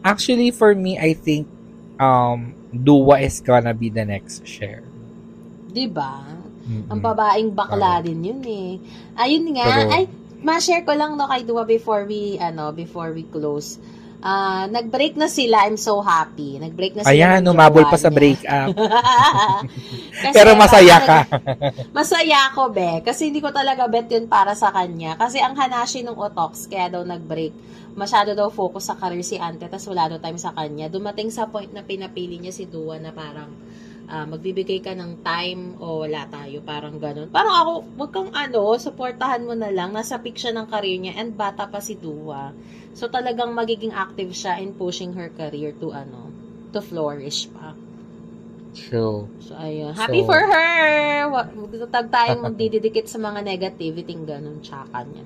[0.06, 1.50] Actually, for me, I think
[1.98, 4.86] um, Dua is gonna be the next share.
[5.68, 6.22] Di ba?
[6.66, 6.88] Mm-mm.
[6.88, 8.06] Ang babaeng bakla Correct.
[8.06, 8.72] din yun eh.
[9.18, 10.04] Ayun nga, Pero- ay,
[10.46, 13.82] ma-share ko lang no kay Dua before we ano, before we close.
[14.26, 15.70] Ah, nag-break na sila.
[15.70, 16.58] I'm so happy.
[16.58, 17.14] Nag-break na sila.
[17.14, 18.74] Ayan, umabol pa sa breakup.
[20.36, 21.20] Pero masaya ka.
[21.94, 23.06] masaya ako, be.
[23.06, 25.14] Kasi hindi ko talaga bet yun para sa kanya.
[25.14, 27.54] Kasi ang hanashi ng Otox, kaya daw nag-break.
[27.94, 30.90] Masyado daw focus sa career si Ante, tas wala daw time sa kanya.
[30.90, 33.54] Dumating sa point na pinapili niya si Dua na parang
[34.10, 36.62] ah, magbibigay ka ng time o wala tayo.
[36.62, 37.30] Parang ganun.
[37.30, 39.94] Parang ako, wag kang ano, supportahan mo na lang.
[39.94, 42.54] Nasa peak siya ng career niya and bata pa si Dua.
[42.96, 46.32] So talagang magiging active siya in pushing her career to ano,
[46.72, 47.76] to flourish pa.
[48.76, 49.32] True.
[49.40, 49.96] So, ayun.
[49.96, 51.32] Happy So- for her!
[51.88, 55.24] Tag tayong magdididikit sa mga negativity, ganun, tsaka niya.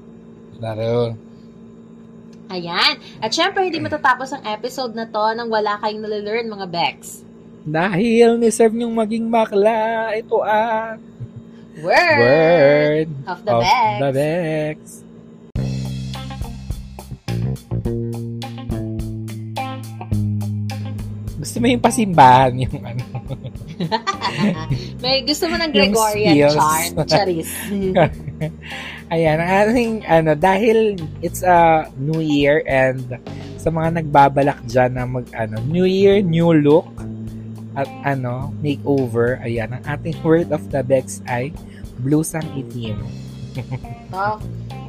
[0.61, 1.17] Laro.
[2.49, 2.97] Ayan.
[3.21, 7.25] At syempre, hindi matatapos ang episode na to nang wala kayong nalalearn, mga Bex.
[7.67, 10.99] Dahil deserve niyong maging bakla, ito ang
[11.79, 13.99] Word, word of the of Bex.
[13.99, 14.77] the Bex.
[21.39, 23.03] Gusto mo yung pasimbahan yung ano.
[25.03, 27.07] May gusto mo ng Gregorian chart?
[27.07, 27.47] Charis.
[29.15, 33.17] Ayan, ang ating, ano, dahil it's a new year and
[33.55, 36.91] sa mga nagbabalak dyan na mag, ano, new year, new look
[37.73, 41.53] at ano, makeover, ayan, ang ating word of the Bex ay
[42.01, 42.97] blusang itim.
[44.11, 44.37] oh,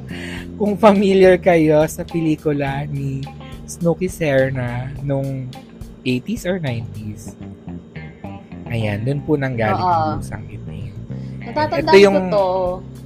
[0.59, 3.23] Kung familiar kayo sa pelikula ni
[3.65, 5.47] Snooki Serna nung
[6.03, 7.39] 80s or 90s.
[8.67, 9.87] Ayan, dun po nanggaling Oo.
[9.87, 10.93] ang blusang itim.
[11.41, 12.47] natatandaan Ito yung- ko to.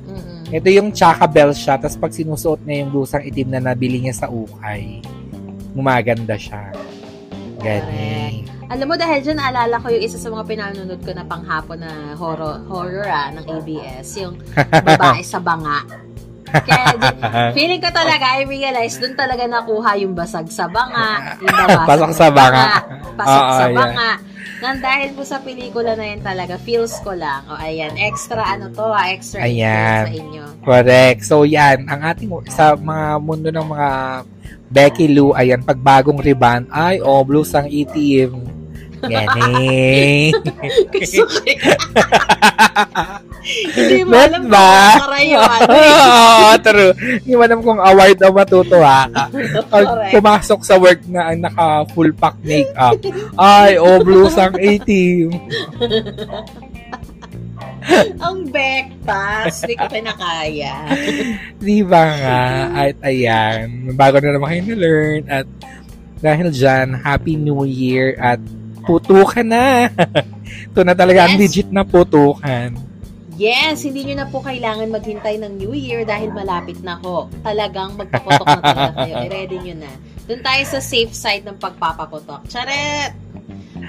[0.05, 0.41] Mm-mm.
[0.53, 4.15] Ito yung Chaka Bell siya, tapos pag sinusuot niya yung blusang itim na nabili niya
[4.15, 5.01] sa ukay,
[5.73, 6.71] gumaganda siya.
[7.59, 8.45] Gani.
[8.73, 12.17] Alam mo, dahil dyan, naalala ko yung isa sa mga pinanonood ko na panghapon na
[12.17, 15.85] horror, horror ah, ng ABS, yung babae sa banga.
[16.55, 16.95] Kaya,
[17.51, 21.51] feeling ko talaga, I realize, dun talaga nakuha yung basag sa banga, yung
[21.85, 22.67] Pasok sa banga.
[23.19, 24.11] pasok sa banga.
[24.63, 27.45] Nang dahil po sa pelikula na yan talaga, feels ko lang.
[27.51, 30.09] O, ayan, extra ano to ah, extra Ayan.
[30.09, 30.45] sa inyo.
[30.65, 31.21] Correct.
[31.21, 31.85] So, yan.
[31.85, 33.89] Ang ating, sa mga mundo ng mga
[34.75, 38.43] Becky Lou, ayan, pagbagong riban, ay, oh, blusang itim.
[39.05, 40.33] Gani.
[40.91, 41.29] Ko yun.
[43.77, 45.61] Hindi mo alam kung karayuan.
[45.77, 46.93] Oo, true.
[47.23, 49.25] Hindi mo alam kung award o matutuwa ka.
[49.69, 52.99] Pag pumasok sa work na naka full pack makeup,
[53.39, 55.31] ay, oh, blusang itim.
[58.25, 59.63] Ang bektas.
[59.63, 60.75] Hindi ko pinakaya.
[61.65, 62.43] Di ba nga?
[62.89, 65.23] At ayan, bago na naman kayo na-learn.
[65.29, 65.47] At
[66.19, 68.41] dahil dyan, Happy New Year at
[68.85, 69.89] putukan na.
[70.73, 71.41] Ito na talaga ang Yes.
[71.41, 72.73] legit na putukan.
[73.35, 77.27] Yes, hindi nyo na po kailangan maghintay ng New Year dahil malapit na ho.
[77.43, 79.15] Talagang magpaputok na talaga kayo.
[79.27, 79.91] I-ready nyo na.
[80.25, 82.47] Doon tayo sa safe side ng pagpapaputok.
[82.47, 83.24] Charet!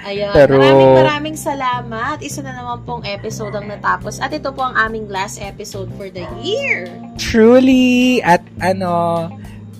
[0.04, 2.20] Ayun, Pero- maraming maraming salamat.
[2.20, 4.20] Isa na naman pong episode ang natapos.
[4.20, 6.90] At ito po ang aming last episode for the year.
[7.16, 8.20] Truly!
[8.20, 9.30] At ano,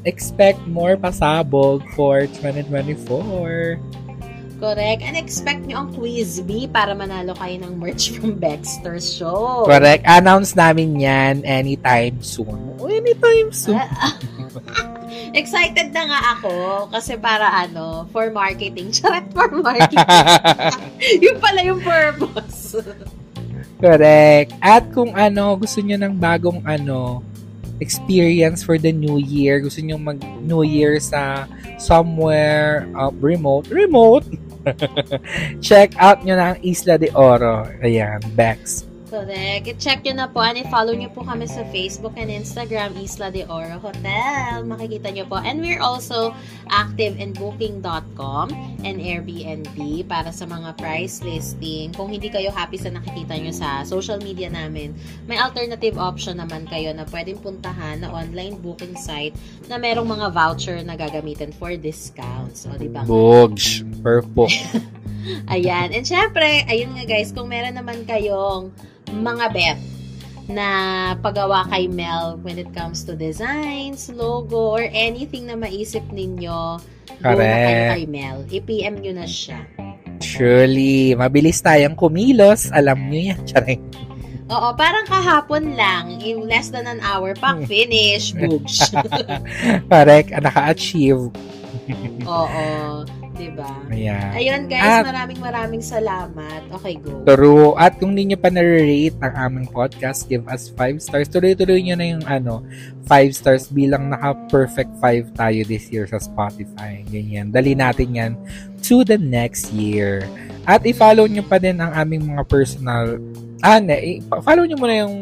[0.07, 3.77] expect more pasabog for 2024.
[4.57, 5.05] Correct.
[5.05, 9.69] And expect nyo ang quiz B para manalo kayo ng merch from Baxter's Show.
[9.69, 10.01] Correct.
[10.09, 12.57] Announce namin yan anytime soon.
[12.81, 13.77] Oh, anytime soon.
[15.41, 16.55] Excited na nga ako
[16.89, 18.89] kasi para ano, for marketing.
[18.97, 20.01] Charet for marketing.
[21.25, 22.81] yun pala yung purpose.
[23.77, 24.57] Correct.
[24.65, 27.21] At kung ano, gusto nyo ng bagong ano,
[27.77, 31.45] experience for the new year, gusto nyo mag new year sa
[31.77, 34.25] somewhere uh, remote, remote,
[35.67, 37.67] check out nyo na ang Isla de Oro.
[37.83, 38.86] Ayan, Bex.
[39.07, 39.71] Correct.
[39.71, 43.47] I-check nyo na po and i-follow nyo po kami sa Facebook and Instagram, Isla de
[43.47, 44.67] Oro Hotel.
[44.67, 45.39] Makikita nyo po.
[45.39, 46.35] And we're also
[46.67, 48.47] active in booking.com
[48.83, 49.79] and Airbnb
[50.11, 51.95] para sa mga price listing.
[51.95, 54.91] Kung hindi kayo happy sa nakikita nyo sa social media namin,
[55.31, 59.39] may alternative option naman kayo na pwedeng puntahan na online booking site
[59.71, 62.67] na merong mga voucher na gagamitin for discounts.
[62.67, 63.07] O, di ba?
[63.07, 63.87] Bugs.
[64.03, 64.83] Perfect.
[65.51, 65.93] Ayan.
[65.93, 68.71] And syempre, ayun nga guys, kung meron naman kayong
[69.11, 69.79] mga bet
[70.47, 70.69] na
[71.19, 76.79] pagawa kay Mel when it comes to designs, logo, or anything na maisip ninyo,
[77.19, 77.91] go na kayo Correct.
[77.99, 78.37] kay Mel.
[78.47, 79.59] I-PM nyo na siya.
[80.23, 82.71] Truly, mabilis tayong kumilos.
[82.71, 83.41] Alam nyo yan.
[83.45, 83.83] Charing.
[84.47, 88.95] Oo, parang kahapon lang, in less than an hour, pack finish, boogs.
[89.91, 90.31] Correct.
[90.31, 91.35] Naka-achieve.
[92.31, 93.03] Oo.
[93.37, 93.69] Diba?
[93.93, 94.33] Ayan.
[94.33, 96.61] Ayun guys, At- maraming maraming salamat.
[96.81, 97.21] Okay, go.
[97.29, 97.77] True.
[97.77, 101.29] At kung hindi nyo pa na-rate ang aming podcast, give us 5 stars.
[101.29, 102.65] Tuloy-tuloy nyo na yung ano,
[103.05, 107.05] 5 stars bilang naka-perfect 5 tayo this year sa Spotify.
[107.07, 107.53] Ganyan.
[107.53, 108.33] Dali natin yan
[108.81, 110.25] to the next year.
[110.65, 113.21] At i-follow nyo pa din ang aming mga personal
[113.65, 115.15] ah, ne, i- follow nyo muna yung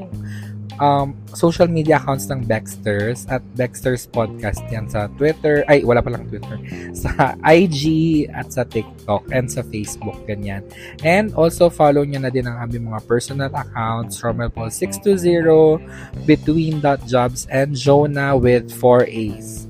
[0.79, 5.63] um, social media accounts ng Baxters at Baxters Podcast yan sa Twitter.
[5.67, 6.57] Ay, wala pa lang Twitter.
[7.05, 7.83] Sa IG
[8.31, 10.65] at sa TikTok and sa Facebook, ganyan.
[11.03, 15.83] And also, follow nyo na din ang aming mga personal accounts, Romel Paul 620,
[16.25, 19.67] Between Dot Jobs, and Jonah with 4 A's.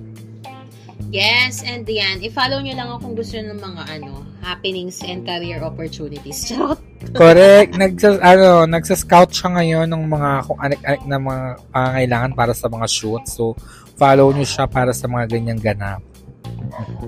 [1.14, 5.64] Yes, and yan, i-follow nyo lang ako kung gusto ng mga ano, happenings and career
[5.64, 6.44] opportunities.
[6.48, 6.76] Charot.
[7.16, 7.72] Correct.
[7.80, 12.86] Nagsas, ano, nagsascout siya ngayon ng mga kung anik-anik na mga pangangailangan para sa mga
[12.86, 13.40] shoots.
[13.40, 13.56] So,
[13.96, 16.04] follow nyo siya para sa mga ganyang ganap.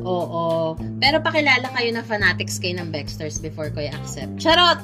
[0.00, 0.76] Oo.
[1.02, 4.40] Pero pakilala kayo na fanatics kayo ng Baxters before ko i-accept.
[4.40, 4.80] Charot!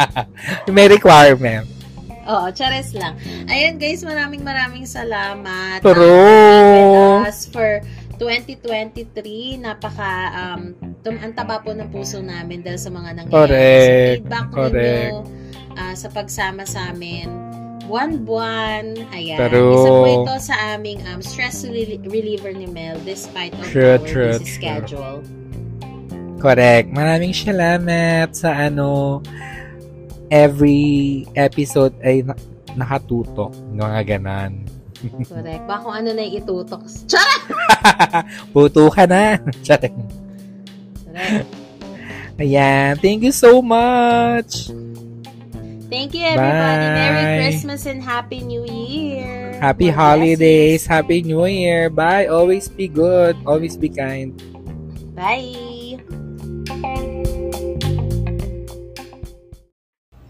[0.74, 1.66] May requirement.
[2.22, 3.18] Oo, chares lang.
[3.50, 5.82] Ayun guys, maraming maraming salamat.
[5.82, 7.18] True.
[7.18, 7.82] With us for
[8.22, 9.58] 2023.
[9.58, 10.62] Napaka, um,
[11.02, 13.34] tum- ang taba po ng puso namin dahil sa mga nangyayari.
[13.34, 13.82] Correct.
[13.82, 14.78] Sa feedback Correct.
[14.78, 15.16] ninyo
[15.74, 17.26] ah, sa pagsama sa amin.
[17.82, 19.10] Buwan-buwan.
[19.10, 19.38] Ayan.
[19.50, 19.74] True.
[19.74, 24.02] Isa po ito sa aming um, stress rel- reliever ni Mel despite of True, our
[24.06, 24.54] true, busy true.
[24.54, 25.18] schedule.
[26.38, 26.90] Correct.
[26.90, 29.18] Maraming salamat sa ano,
[30.30, 32.38] every episode ay na-
[32.74, 33.50] nakatutok.
[33.74, 34.62] Mga ganan.
[35.26, 35.64] Correct.
[35.66, 36.82] Baka kung ano na yung itutok.
[37.10, 37.42] Charot!
[38.54, 39.42] Puto ka na.
[39.66, 39.98] Charing.
[41.06, 41.48] Correct.
[42.38, 42.98] Ayan.
[43.02, 44.70] Thank you so much.
[45.92, 46.86] Thank you, everybody.
[46.88, 46.96] Bye.
[46.96, 49.60] Merry Christmas and Happy New Year.
[49.60, 50.88] Happy More holidays.
[50.88, 51.92] Happy New Year.
[51.92, 52.32] Bye.
[52.32, 53.36] Always be good.
[53.44, 54.32] Always be kind.
[55.12, 56.00] Bye.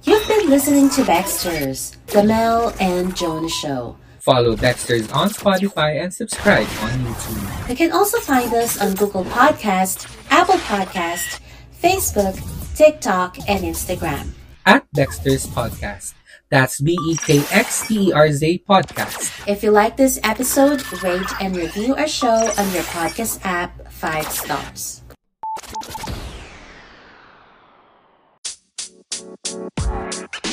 [0.03, 4.02] You've been listening to Baxter's, The Mel and Jonah Show.
[4.23, 7.69] Follow Dexter's on Spotify and subscribe on YouTube.
[7.69, 11.41] You can also find us on Google Podcast, Apple Podcast,
[11.83, 12.39] Facebook,
[12.77, 14.31] TikTok, and Instagram.
[14.65, 16.15] At Dexter's Podcast.
[16.51, 19.27] That's B E K X T E R Z podcast.
[19.49, 24.31] If you like this episode, rate and review our show on your podcast app five
[24.31, 25.03] stars.
[29.83, 30.52] Thank you.